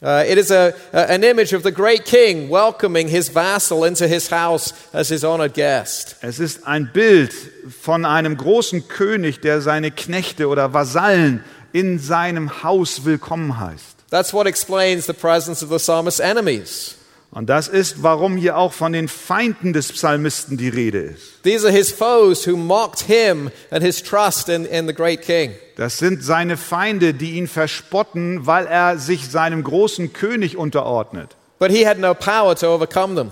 [0.00, 4.32] Uh, it is a, an image of the great king welcoming his vassal into his
[4.32, 6.16] house as his honored guest.
[6.22, 7.32] Es ist ein Bild
[7.80, 13.96] von einem großen König, der seine Knechte oder Vasallen in seinem Haus willkommen heißt.
[14.10, 16.96] That's what explains the presence of the psalmist's enemies.
[17.34, 21.42] Und das ist, warum hier auch von den Feinden des Psalmisten die Rede ist.
[21.42, 25.52] These are his foes who mocked him and his trust in, in the great king.
[25.76, 31.34] Das sind seine Feinde, die ihn verspotten, weil er sich seinem großen König unterordnet.
[31.58, 33.30] But he had no power to overcome them.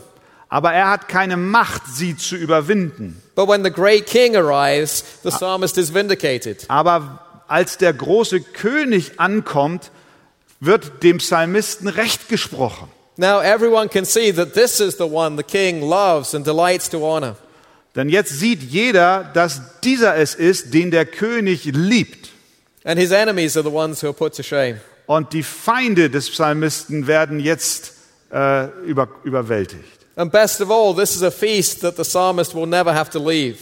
[0.49, 3.21] Aber er hat keine Macht, sie zu überwinden.
[3.35, 6.65] But when the great king arrives, the psalmist is vindicated.
[6.69, 9.91] Aber als der große König ankommt,
[10.59, 12.89] wird dem Psalmisten Recht gesprochen.
[13.21, 17.05] Now everyone can see that this is the one the king loves and delights to
[17.05, 17.37] honor.
[17.95, 22.31] Denn jetzt sieht jeder, dass dieser es ist, den der König liebt.
[22.83, 24.81] And his enemies are the ones who are put to shame.
[25.05, 27.93] Und die Feinde des Psalmisten werden jetzt
[28.33, 29.85] äh, über, überwältigt.
[30.17, 33.19] And best of all, this is a feast that the psalmist will never have to
[33.19, 33.59] leave.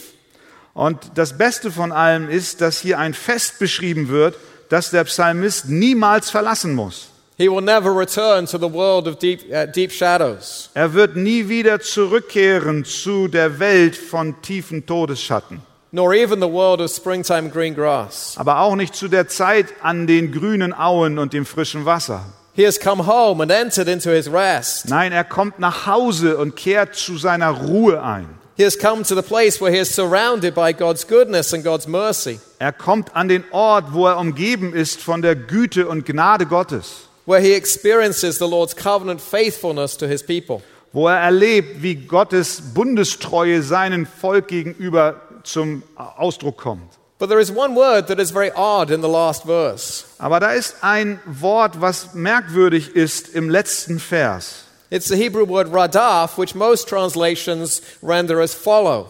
[0.73, 4.37] Und das Beste von allem ist, dass hier ein Fest beschrieben wird,
[4.69, 7.09] das der Psalmist niemals verlassen muss.
[7.39, 9.39] He will never return to the world of deep,
[9.73, 10.69] deep shadows.
[10.73, 15.61] Er wird nie wieder zurückkehren zu der Welt von tiefen Todesschatten.
[15.91, 18.35] nor even the world of springtime green grass.
[18.37, 22.25] aber auch nicht zu der Zeit an den grünen Auen und dem frischen Wasser.
[22.55, 24.89] He has come home and entered into his rest.
[24.89, 28.27] Nein, er kommt nach Hause und kehrt zu seiner Ruhe ein.
[28.57, 31.87] He has come to the place where he is surrounded by God's goodness and God's
[31.87, 36.45] mercy, Er kommt an den Ort, wo er umgeben ist von der Güte und Gnade
[36.45, 40.61] Gottes, where he experiences the Lord's covenant faithfulness to his people.
[40.91, 46.97] wo er erlebt, wie Gottes Bundestreue seinem Volk gegenüber zum Ausdruck kommt.
[47.19, 50.05] But there is one word that is very odd in the last verse.
[50.19, 54.63] Aber da ist ein Wort, was merkwürdig ist im letzten Vers.
[54.89, 59.09] It's the Hebrew word radaf, which most translations render as follow.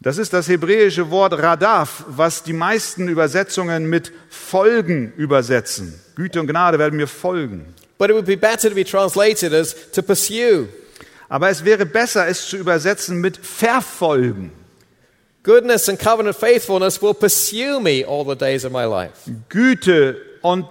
[0.00, 5.98] Das ist das hebräische Wort Radaf, was die meisten Übersetzungen mit Folgen übersetzen.
[6.14, 7.74] Güte und Gnade werden mir folgen.
[7.98, 10.68] But it would be better to be translated as to pursue.
[11.28, 14.52] Aber es wäre besser, es zu übersetzen mit verfolgen.
[15.42, 19.30] Goodness and covenant faithfulness will pursue me all the days of my life.
[19.48, 20.66] Güte und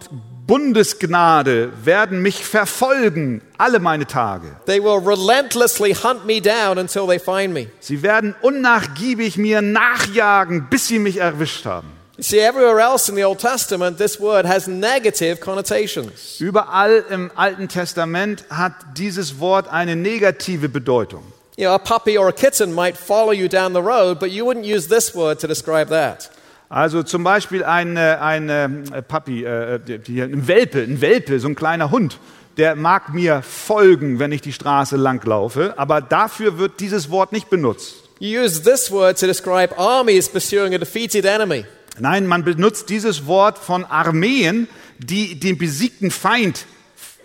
[0.47, 4.55] Bundesgnade werden mich verfolgen alle meine Tage.
[4.65, 7.67] They will relentlessly hunt me down until they find me.
[7.79, 11.87] Sie werden unnachgiebig mir nachjagen, bis sie mich erwischt haben.
[12.17, 16.39] You see, everywhere else in the Old Testament, this word has negative connotations.
[16.39, 21.23] Überall im Alten Testament hat dieses Wort eine negative Bedeutung.
[21.57, 24.45] You know, a puppy or a kitten might follow you down the road, but you
[24.45, 26.29] wouldn't use this word to describe that.
[26.69, 31.55] Also zum Beispiel ein, äh, ein äh, Papi, äh, ein Welpe, ein Welpe, so ein
[31.55, 32.19] kleiner Hund,
[32.57, 37.31] der mag mir folgen, wenn ich die Straße lang laufe, aber dafür wird dieses Wort
[37.31, 37.95] nicht benutzt.
[38.19, 41.65] You use this word to describe armies pursuing a defeated enemy.
[41.99, 46.65] Nein, man benutzt dieses Wort von Armeen, die den besiegten Feind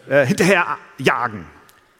[0.08, 1.46] äh, hinterher jagen.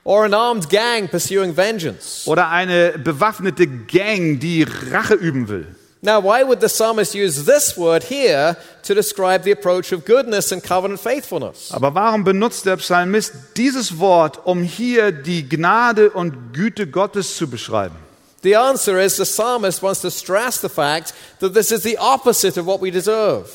[0.03, 2.26] Or an armed gang pursuing vengeance.
[2.26, 5.66] Oder eine bewaffnete Gang, die Rache üben will.
[6.02, 10.50] Now, why would the psalmist use this word here to describe the approach of goodness
[10.50, 11.70] and covenant faithfulness?
[11.72, 17.48] Aber warum benutzt der Psalmist dieses Wort, um hier die Gnade und Güte Gottes zu
[17.48, 17.96] beschreiben?
[18.42, 22.58] The answer is the psalmist wants to stress the fact that this is the opposite
[22.58, 23.50] of what we deserve.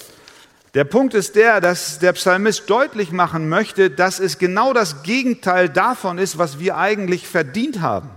[0.75, 5.69] Der Punkt ist der, dass der Psalmist deutlich machen möchte, dass es genau das Gegenteil
[5.69, 8.11] davon ist, was wir eigentlich verdient haben.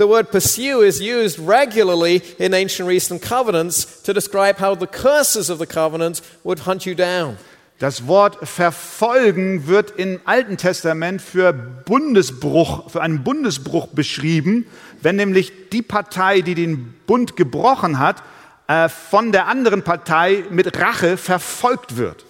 [0.00, 5.50] The word pursue is used regularly in ancient Eastern covenants to describe how the curses
[5.50, 7.36] of the covenant would hunt you down.
[7.80, 14.64] Das Wort verfolgen wird im Alten Testament für Bundesbruch, für einen Bundesbruch beschrieben,
[15.02, 18.22] wenn nämlich die Partei, die den Bund gebrochen hat,
[18.68, 22.24] äh, von der anderen Partei mit Rache verfolgt wird.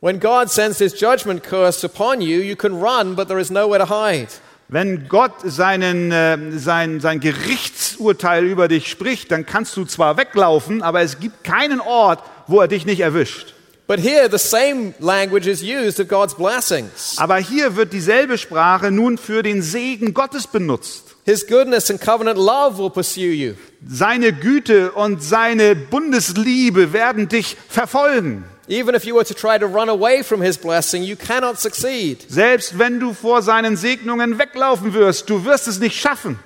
[0.00, 3.78] When God sends his judgment curse upon you, you can run, but there is nowhere
[3.78, 4.28] to hide.
[4.72, 10.80] Wenn Gott seinen, äh, sein, sein Gerichtsurteil über dich spricht, dann kannst du zwar weglaufen,
[10.80, 13.54] aber es gibt keinen Ort, wo er dich nicht erwischt.
[13.88, 17.16] But here, the same language is used of God's blessings.
[17.16, 21.16] Aber hier wird dieselbe Sprache nun für den Segen Gottes benutzt.
[21.24, 23.54] His goodness and covenant love will pursue you.
[23.84, 28.44] Seine Güte und seine Bundesliebe werden dich verfolgen.
[28.70, 32.24] Even if you were to try to run away from his blessing, you cannot succeed.
[32.28, 36.38] Selbst wenn du vor seinen Segnungen weglaufen wirst, du wirst es nicht schaffen.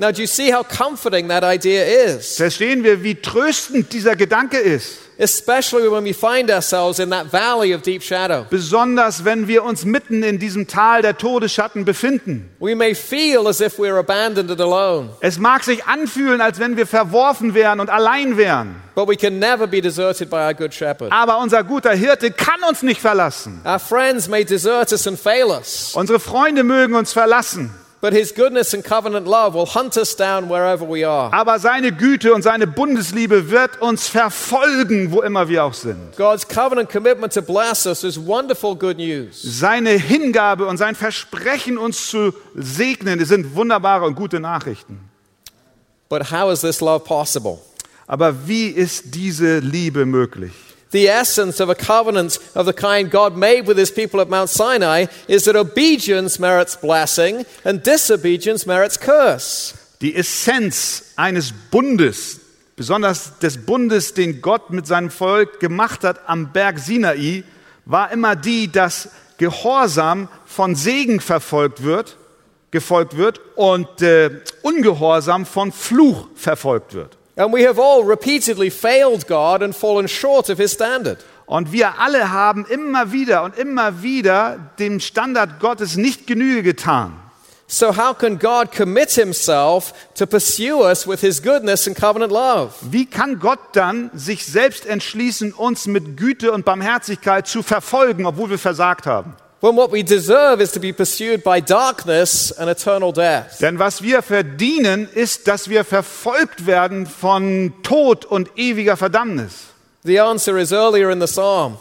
[0.00, 2.36] Now, do you see how comforting that idea is?
[2.36, 4.98] Verstehen wir, wie tröstend dieser Gedanke ist.
[5.20, 8.46] Especially when we find ourselves in that valley of deep shadow.
[8.48, 12.48] Besonders wenn wir uns mitten in diesem Tal der Todesschatten befinden.
[12.60, 16.76] We may feel as if we're abandoned and alone, Es mag sich anfühlen, als wenn
[16.76, 18.76] wir verworfen wären und allein wären.
[18.94, 21.10] but we can never be deserted by our good shepherd.
[21.10, 23.60] Aber unser guter Hirte kann uns nicht verlassen.
[23.64, 27.70] Our friends may desert us and fail us, Unsere Freunde mögen uns verlassen.
[28.00, 31.32] But his goodness and covenant love will hunt us down wherever we are.
[31.32, 36.16] Aber seine Güte und seine Bundesliebe wird uns verfolgen, wo immer wir auch sind.
[36.16, 39.40] God's covenant commitment to bless us is wonderful good news.
[39.42, 45.00] Seine Hingabe und sein Versprechen, uns zu segnen, sind wunderbare und gute Nachrichten.
[46.08, 47.58] But how is this love possible?
[48.06, 50.52] Aber wie ist diese Liebe möglich?
[50.90, 54.48] The essence of a covenant of the kind God made with his people at Mount
[54.48, 59.74] Sinai is that obedience merits blessing and disobedience merits curse.
[60.00, 62.40] Die Essenz eines Bundes,
[62.76, 67.44] besonders des Bundes, den Gott mit seinem Volk gemacht hat am Berg Sinai,
[67.84, 72.16] war immer die, dass Gehorsam von Segen verfolgt wird,
[72.70, 77.17] gefolgt wird und äh, Ungehorsam von Fluch verfolgt wird.
[77.38, 81.24] And we have all repeatedly failed God and fallen short of his standard.
[81.46, 87.12] Und wir alle haben immer wieder und immer wieder dem Standard Gottes nicht Genüge getan.
[87.68, 92.72] So, how can God commit himself to pursue us with his goodness and covenant love?
[92.80, 98.50] Wie kann Gott dann sich selbst entschließen, uns mit Güte und Barmherzigkeit zu verfolgen, obwohl
[98.50, 99.36] wir versagt haben?
[99.60, 103.58] When what we deserve is to be pursued by darkness and eternal death.
[103.60, 109.72] Denn was wir verdienen, ist, dass wir verfolgt werden von Tod und ewiger Verdammnis.
[110.04, 111.76] The answer is earlier in the psalm,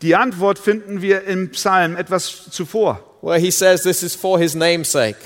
[0.00, 4.54] Die Antwort finden wir im Psalm etwas zuvor, where he says this is for his
[4.54, 5.18] name's sake.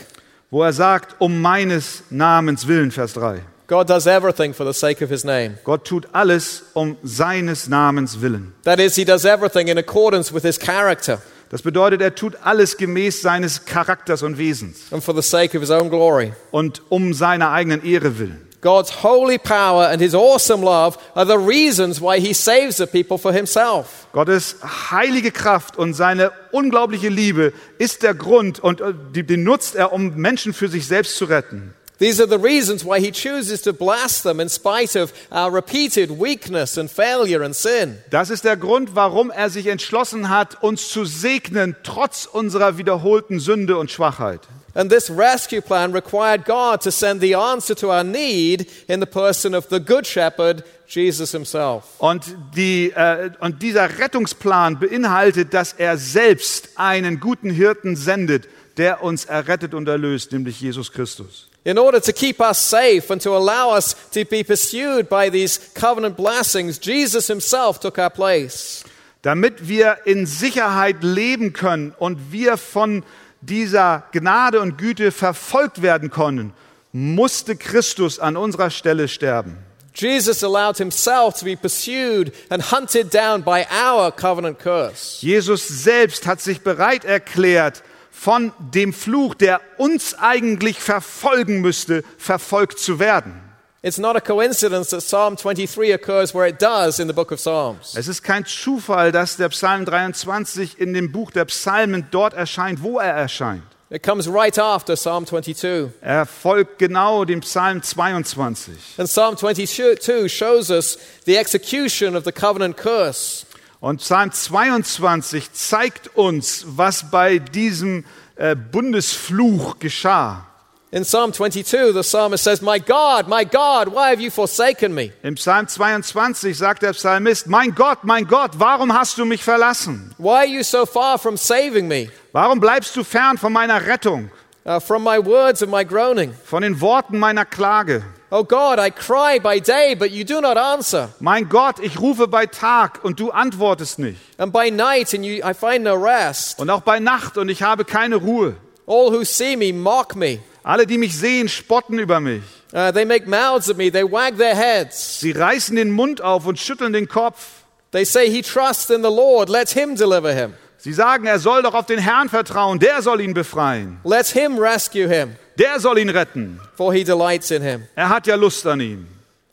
[0.51, 3.41] wo er sagt, um meines Namens willen, Vers 3.
[3.69, 5.59] God does everything for the sake of his name.
[5.63, 8.53] Gott tut alles um seines Namens willen.
[8.65, 11.21] That is, he does everything in accordance with his character
[11.51, 15.63] Das bedeutet, er tut alles gemäß seines Charakters und Wesens and for the sake of
[15.63, 16.33] his own glory.
[16.51, 18.41] und um seiner eigenen Ehre willen.
[18.61, 23.19] God's holy power and his awesome love are the reasons why he saves the people
[23.19, 24.07] for himself.
[24.13, 24.57] Gottes
[24.91, 29.93] heilige Kraft und seine unglaubliche Liebe ist der Grund und äh, die- den nutzt er,
[29.93, 31.75] um Menschen für sich selbst zu retten.
[32.05, 36.11] These are the reasons why he chooses to bless them in spite of our repeated
[36.11, 37.97] weakness and failure and sin.
[38.11, 43.41] Das ist der Grund, warum er sich entschlossen hat, uns zu segnen, trotz unserer wiederholten
[43.41, 44.43] Sünde und Schwachheit.
[44.75, 49.07] And this rescue plan required God to send the answer to our need in the
[49.07, 51.85] person of the Good Shepherd, Jesus himself.
[51.97, 58.47] Und, die, äh, und dieser Rettungsplan beinhaltet, dass er selbst einen guten Hirten sendet,
[58.77, 61.49] der uns errettet und erlöst, nämlich Jesus Christus.
[61.65, 65.59] In order to keep us safe and to allow us to be pursued by these
[65.75, 68.85] covenant blessings, Jesus himself took our place.
[69.23, 73.03] Damit wir in Sicherheit leben können und wir von
[73.41, 76.53] dieser Gnade und Güte verfolgt werden können,
[76.93, 79.57] musste Christus an unserer Stelle sterben.
[79.95, 85.23] Jesus allowed himself to be pursued and hunted down by our covenant curse.
[85.23, 87.83] Jesus selbst hat sich bereit erklärt,
[88.15, 93.41] von dem Fluch, der uns eigentlich verfolgen müsste, verfolgt zu werden.
[93.83, 97.39] It's not a coincidence that Psalm 23 occurs where it does in the book of
[97.39, 97.95] Psalms.
[97.95, 102.83] Es ist kein Zufall, dass der Psalm 23 in dem Buch der Psalmen dort erscheint,
[102.83, 103.63] wo er erscheint.
[103.91, 105.91] It comes right after Psalm 22.
[106.01, 108.75] Er folgt genau dem Psalm 22.
[108.97, 110.97] And Psalm 22 shows us
[111.27, 113.45] the execution of the covenant curse.
[113.85, 120.47] Und Psalm 22 zeigt uns, was bei diesem äh, Bundesfluch geschah.
[120.91, 125.13] In Psalm 22, the psalmist says, My God, my God, why have you forsaken me?
[125.23, 130.15] Im Psalm 22 sagt der Psalmist, mein Gott, mein Gott, warum hast du mich verlassen?
[130.17, 132.09] Why are you so far from saving me?
[132.33, 134.31] Warum bleibst du fern von meiner Rettung,
[134.67, 136.33] Uh, from my words of my groaning?
[136.47, 138.03] von den Worten meiner Klage?
[138.37, 141.11] Oh God, I cry by day, but you do not answer.
[141.21, 144.19] Mein Gott, ich rufe bei Tag und du antwortest nicht.
[144.39, 146.59] And by night, and you, I find no rest.
[146.59, 148.57] Und auch bei Nacht und ich habe keine Ruhe.
[148.89, 150.41] All who see me mock me.
[150.65, 152.43] Alle, die mich sehen, spotten über mich.
[152.73, 153.93] Uh, they make mouths at me.
[153.93, 155.21] They wag their heads.
[155.21, 157.63] Sie reißen den Mund auf und schütteln den Kopf.
[157.93, 159.49] They say, He trusts in the Lord.
[159.49, 160.55] Let him deliver him.
[160.85, 164.59] Sie sagen, er soll doch auf den Herrn vertrauen, der soll ihn befreien, Let him
[164.59, 166.61] rescue him, der soll ihn retten.
[166.77, 167.83] for he delights in him.
[167.95, 169.07] Er hat ja Lust an ihm.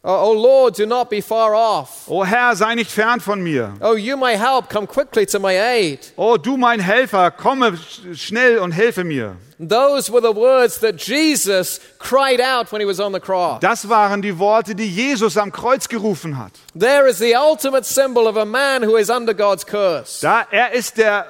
[0.03, 2.09] Oh, oh Lord, do not be far off.
[2.09, 3.75] O Herr, sei nicht fern von mir.
[3.81, 5.99] Oh, you my help, come quickly to my aid.
[6.17, 9.35] O du mein Helfer, komme sch- schnell und helfe mir.
[9.59, 13.59] Those were the words that Jesus cried out when he was on the cross.
[13.59, 16.53] Das waren die Worte, die Jesus am Kreuz gerufen hat.
[16.73, 20.19] There is the ultimate symbol of a man who is under God's curse.
[20.21, 21.27] Da er ist der,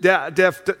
[0.00, 0.74] der, der, der,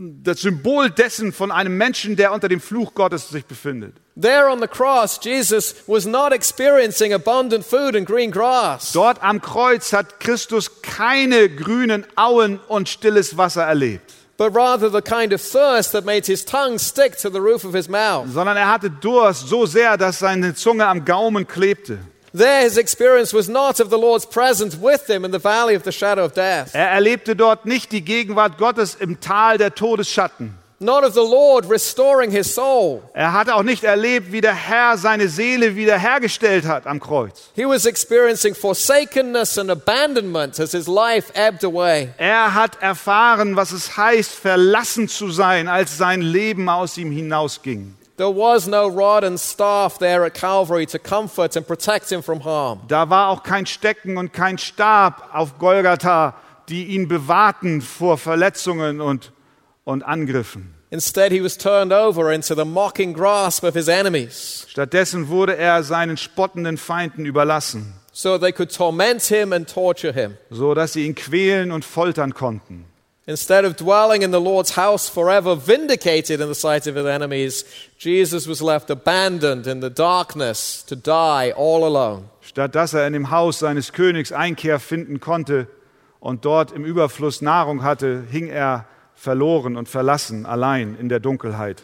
[0.00, 3.96] das Symbol dessen von einem Menschen, der unter dem Fluch Gottes sich befindet.
[4.20, 8.92] There on the cross, Jesus was not experiencing abundant food and green grass.
[8.92, 15.02] Dort am Kreuz hat Christus keine grünen Auen und stilles Wasser erlebt, but rather the
[15.02, 18.28] kind of thirst that made his tongue stick to the roof of his mouth.
[18.32, 21.98] sondern er hatte Durst so sehr, dass seine Zunge am Gaumen klebte.
[22.34, 25.82] There, his experience was not of the Lord's presence with him in the valley of
[25.84, 30.54] the shadow of death, Er erlebte dort nicht die Gegenwart Gottes im Tal der Todesschatten.
[30.80, 33.02] not of the Lord restoring his soul.
[33.12, 37.50] Er hatte auch nicht erlebt, wie der Herr seine Seele wiederhergestellt hat am Kreuz.
[37.56, 42.10] He was experiencing forsakenness and abandonment as his life ebbed away.
[42.18, 47.94] Er hat erfahren, was es heißt, verlassen zu sein, als sein Leben aus ihm hinausging.
[48.18, 52.40] There was no rod and staff there at Calvary to comfort and protect him from
[52.40, 52.80] harm.
[52.88, 56.34] Da war auch kein Stecken und kein Stab auf Golgatha,
[56.68, 59.30] die ihn bewahrten vor Verletzungen und,
[59.84, 60.74] und Angriffen.
[60.90, 65.84] Instead, he was turned over into the mocking grasp of his enemies Stattdessen wurde er
[65.84, 70.36] seinen spottenden Feinden überlassen, so they could torment him and torture him.
[70.50, 72.86] so dass sie ihn quälen und foltern konnten.
[73.28, 77.62] Instead of dwelling in the Lord's house forever, vindicated in the sight of his enemies,
[77.98, 82.30] Jesus was left abandoned in the darkness to die all alone.
[82.40, 85.66] Statt dass er in dem Haus seines Königs Einkehr finden konnte
[86.20, 91.82] und dort im Überfluss Nahrung hatte, hing er verloren und verlassen, allein in der Dunkelheit.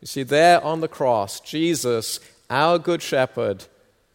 [0.00, 3.66] You see, there on the cross, Jesus, our good shepherd,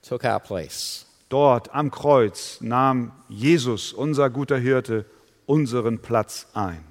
[0.01, 1.05] took our place.
[1.27, 5.03] Dort am Kreuz nahm Jesus, unser guter Hirte,
[5.49, 6.83] unseren Platz ein.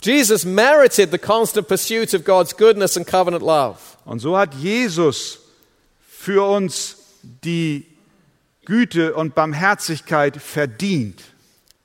[0.00, 3.78] Jesus merited the constant pursuit of God's goodness and covenant love.
[4.04, 5.40] Und so hat Jesus
[6.08, 6.96] für uns
[7.44, 7.84] die
[8.64, 11.22] Güte und Barmherzigkeit verdient.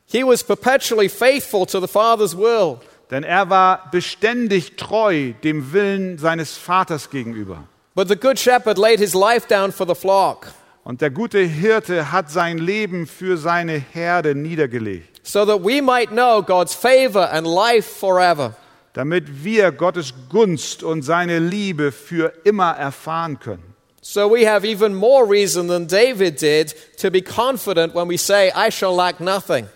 [0.06, 2.80] He was perpetually faithful to the Father's will.
[3.10, 7.68] Denn er war beständig treu dem Willen seines Vaters gegenüber.
[7.96, 10.52] But the Good Shepherd laid his life down for the flock,
[10.84, 16.10] Und der gute Hirte hat sein Leben für seine Herde niedergelegt, so that we might
[16.10, 18.56] know God's favor and life forever.
[18.94, 23.74] damit wir Gottes Gunst und seine Liebe für immer erfahren können.
[24.02, 28.52] So we have even more reason than David did to be confident when we say,
[28.54, 29.68] I shall lack nothing.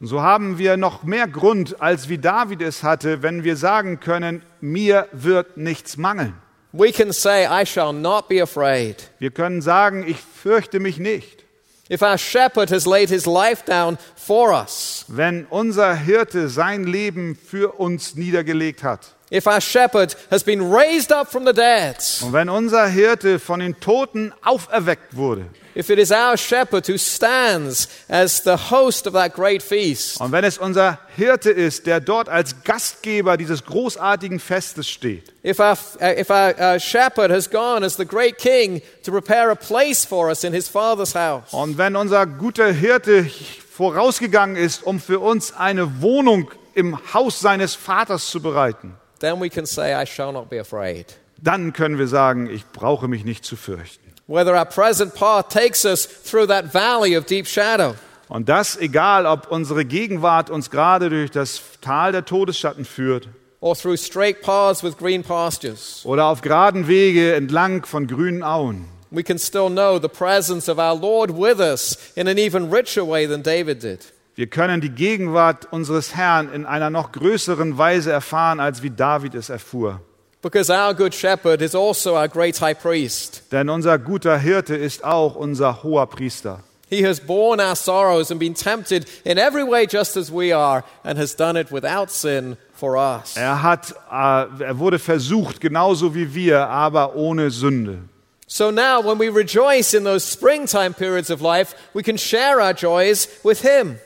[0.00, 4.00] Und so haben wir noch mehr Grund, als wie David es hatte, wenn wir sagen
[4.00, 6.34] können, mir wird nichts mangeln.
[6.76, 8.96] We can say, I shall not be afraid.
[9.20, 11.44] Wir können sagen, ich fürchte mich nicht.
[11.88, 17.36] If our shepherd has laid his life down for us, Wenn unser Hirte sein Leben
[17.36, 22.32] für uns niedergelegt hat if our shepherd has been raised up from the dead, und
[22.32, 27.88] wenn unser Hirte von den Toten auferweckt wurde if it is our shepherd who stands
[28.08, 32.28] as the host of that great feast, und wenn es unser Hirte ist, der dort
[32.28, 37.84] als Gastgeber dieses großartigen Festes steht, if our, uh, if our uh, shepherd has gone
[37.84, 41.76] as the great king to prepare a place for us in his father's house, und
[41.76, 43.28] wenn unser guter Hirte
[43.76, 48.94] vorausgegangen ist, um für uns eine Wohnung im Haus seines Vaters zu bereiten,
[49.24, 51.06] then we can say, I shall not be afraid.
[51.42, 54.00] dann können wir sagen, ich brauche mich nicht zu fürchten.
[54.26, 57.94] Whether our present path takes us through that valley of deep shadow,
[58.28, 63.28] Und das egal, ob unsere Gegenwart uns gerade durch das Tal der Todesschatten führt
[63.60, 68.86] or through straight paths with green pastures, oder auf geraden Wege entlang von grünen Auen.
[69.10, 73.04] we can still know the presence of our Lord with us in an even richer
[73.06, 74.00] way than David did.
[74.36, 79.34] Wir können die Gegenwart unseres Herrn in einer noch größeren Weise erfahren, als wie David
[79.34, 80.00] es erfuhr.
[80.42, 83.44] Because our good shepherd is also our great high priest.
[83.52, 86.60] Denn unser guter Hirte ist auch unser hoher Priester.
[86.90, 90.84] He has borne our sorrows and been tempted in every way just as we are,
[91.02, 93.36] and has done it without sin for us.
[93.36, 98.00] Er, hat, äh, er wurde versucht, genauso wie wir, aber ohne Sünde.
[98.46, 102.74] So now, when we rejoice in those springtime periods of life, we can share our
[102.74, 103.98] joys with Him.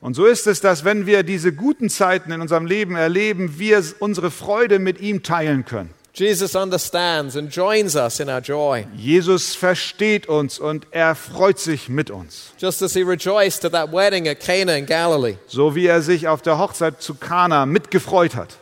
[0.00, 3.82] Und so ist es, dass wenn wir diese guten Zeiten in unserem Leben erleben, wir
[3.98, 5.90] unsere Freude mit ihm teilen können.
[6.12, 11.90] Jesus understands and joins us in our joy, Jesus versteht uns und er freut sich
[11.90, 12.54] mit uns.
[12.58, 15.36] just as He rejoiced at that wedding at Cana in Galilee.
[15.46, 18.56] So wie er sich auf der Hochzeit zu Kana mitgefreut hat.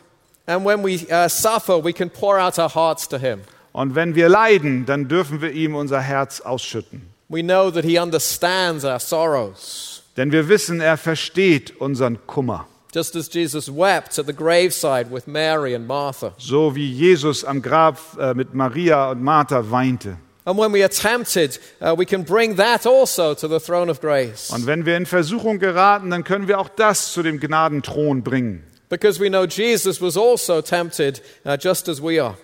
[0.47, 3.43] And when we uh, suffer, we can pour out our hearts to Him.
[3.73, 7.03] Und wenn wir leiden, dann dürfen wir ihm unser Herz ausschütten.
[7.29, 12.67] We know that He understands our sorrows, Denn wir wissen, er versteht unseren Kummer.
[12.95, 16.33] just as Jesus wept at the graveside with Mary and Martha.
[16.39, 20.17] So wie Jesus am Grab äh, mit Maria und Martha weinte.
[20.47, 21.59] And when we are tempted,
[21.97, 24.51] we can bring that to the throne of grace.
[24.51, 28.63] Und wenn wir in Versuchung geraten, dann können wir auch das zu dem Gnadenthron bringen.
[28.91, 32.37] Because we know Jesus was also tempted uh, just as we are.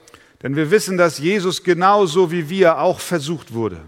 [0.42, 3.82] Denn wir wissen, dass Jesus genauso wie wir auch versucht wurde.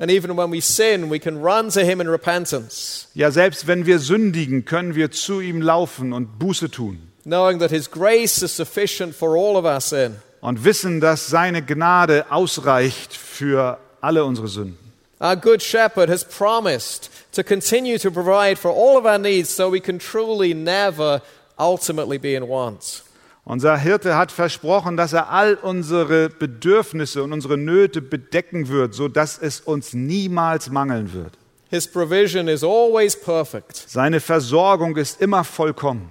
[0.00, 3.84] And even when we sin, we can run to him in repentance, Ja, selbst wenn
[3.84, 6.98] wir sündigen, können wir zu ihm laufen und Buße tun.
[7.24, 10.16] knowing that his grace is sufficient for all of our sin.
[10.40, 14.78] Und wissen, dass seine Gnade ausreicht für alle unsere Sünden.
[15.20, 19.68] Our good shepherd has promised to continue to provide for all of our needs so
[19.68, 21.20] we can truly never
[21.58, 23.02] ultimately be in want.
[23.48, 29.38] Unser Hirte hat versprochen, dass er all unsere Bedürfnisse und unsere Nöte bedecken wird, sodass
[29.38, 31.32] es uns niemals mangeln wird.
[31.70, 33.74] His provision is always perfect.
[33.88, 36.10] Seine Versorgung ist immer vollkommen.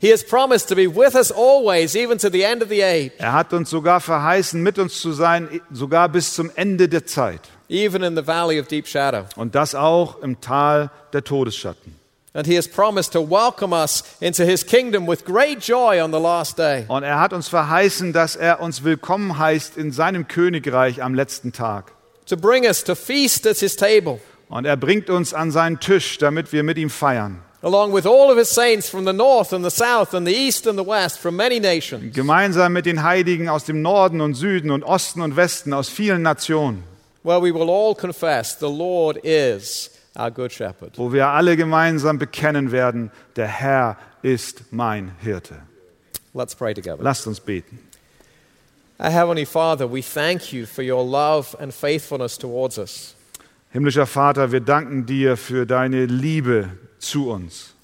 [0.00, 3.12] He has promised to be with us always, even to the end of the age,
[3.18, 7.40] Er hat uns sogar verheißen, mit uns zu sein, sogar bis zum Ende der Zeit.
[7.68, 9.26] even in the valley of deep shadow.
[9.36, 11.97] Und das auch im Tal der Todesschatten.
[12.38, 16.20] And he has promised to welcome us into his kingdom with great joy on the
[16.20, 16.84] last day.
[16.86, 21.52] Und er hat uns verheißen, dass er uns willkommen heißt in seinem Königreich am letzten
[21.52, 21.90] Tag.
[22.26, 26.18] to bring us to feast at his table, Und er bringt uns an seinen Tisch,
[26.18, 27.40] damit wir mit ihm feiern.
[27.64, 30.68] along with all of his saints from the north and the south and the east
[30.68, 32.14] and the west from many nations.
[32.14, 36.22] Gemeinsam mit den Heiligen aus dem Norden und Süden und Osten und Westen, aus vielen
[36.22, 36.84] Nationen,
[37.24, 39.90] Where we will all confess the Lord is.
[40.96, 45.56] Wo wir alle gemeinsam bekennen werden, der Herr ist mein Hirte.
[46.34, 47.78] Lasst uns beten.
[49.00, 53.14] Our Heavenly Father, we thank you for your love and faithfulness towards us.
[53.70, 57.74] Himmlischer Vater, wir danken dir für deine Liebe zu uns.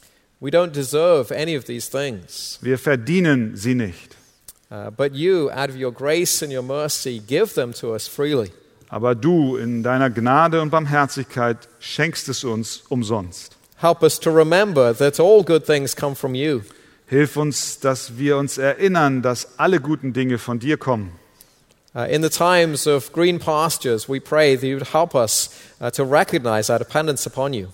[0.41, 4.17] We don't deserve any of these things, Wir verdienen sie nicht,
[4.71, 8.51] uh, but you, out of your grace and your mercy, give them to us freely.
[8.95, 13.57] Aber du in deiner Gnade und Barmherzigkeit schenkst es uns umsonst.
[13.79, 16.61] Help us to remember that all good things come from you.
[17.07, 21.11] Hilf uns, dass wir uns erinnern, dass alle guten Dinge von dir kommen.
[21.93, 25.91] Uh, in the times of green pastures, we pray that you would help us uh,
[25.91, 27.67] to recognize our dependence upon you.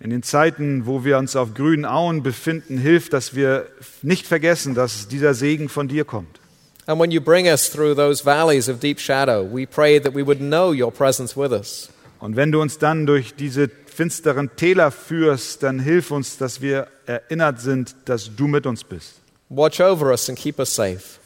[0.00, 3.66] In den Zeiten, wo wir uns auf grünen Auen befinden, hilft, dass wir
[4.02, 6.39] nicht vergessen, dass dieser Segen von dir kommt.
[6.90, 10.24] And when you bring us through those valleys of deep shadow, we pray that we
[10.24, 11.88] would know your presence with us.
[12.18, 16.88] Und wenn du uns dann durch diese finsteren Täler führst, dann hilf uns, dass wir
[17.06, 19.20] erinnert sind, dass du mit uns bist.
[19.50, 21.20] Watch over us and keep us safe.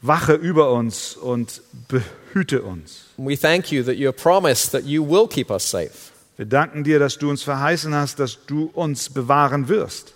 [0.00, 3.06] Wache über uns und behüte uns.
[3.16, 6.12] We thank you that you have promised that you will keep us safe.
[6.36, 10.14] Wir danken dir, dass du uns verheißen hast, dass du uns bewahren wirst.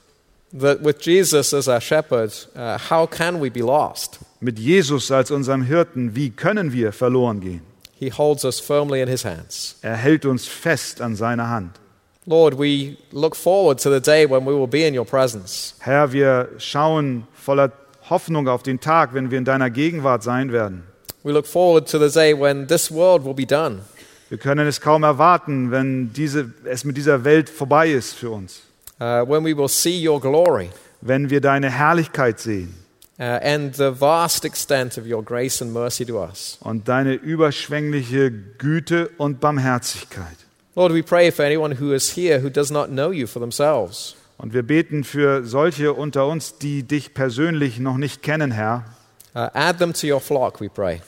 [0.56, 4.20] That with Jesus as our shepherd, uh, how can we be lost?
[4.44, 7.62] Mit Jesus als unserem Hirten, wie können wir verloren gehen?
[7.98, 9.78] He holds us firmly in his hands.
[9.80, 11.80] Er hält uns fest an seiner Hand.
[12.26, 15.76] Lord, we look forward to the day when we will be in your presence.
[15.78, 17.72] Herr, wir schauen voller
[18.10, 20.82] Hoffnung auf den Tag, wenn wir in deiner Gegenwart sein werden.
[21.22, 23.78] We look forward to the day when this world will be done.
[24.28, 28.60] Wir können es kaum erwarten, wenn diese, es mit dieser Welt vorbei ist für uns.
[29.00, 30.68] uh, when we will see your glory
[31.00, 32.83] Wenn wir deine Herrlichkeit sehen
[33.22, 36.58] and the vast extent of your grace and mercy to us.
[36.60, 40.36] und deine überschwängliche Güte und Barmherzigkeit.
[40.74, 44.16] Lord, we pray for anyone who is here who does not know you for themselves.
[44.36, 48.84] Und wir beten für solche unter uns, die dich persönlich noch nicht kennen, Herr.
[49.34, 51.00] Uh, add them to your flock, we pray.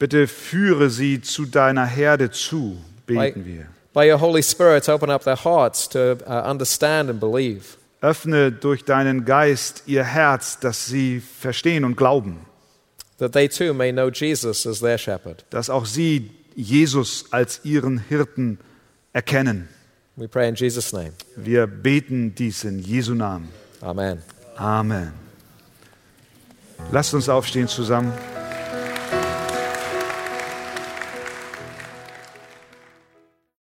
[0.00, 2.76] Bitte führe sie zu deiner Herde zu,
[3.06, 3.66] beten wir.
[3.92, 7.76] By your Holy Spirit, open up their hearts to uh, understand and believe.
[8.04, 12.40] Öffne durch deinen Geist ihr Herz, dass sie verstehen und glauben,
[13.18, 15.46] that they too may know Jesus as their shepherd.
[15.48, 18.58] dass auch sie Jesus als ihren Hirten
[19.14, 19.68] erkennen.
[20.16, 21.12] We pray in Jesus' name.
[21.34, 23.48] Wir beten dies in Jesu Namen.
[23.80, 24.22] Amen.
[24.56, 25.12] Amen.
[26.92, 28.12] Lasst uns aufstehen zusammen.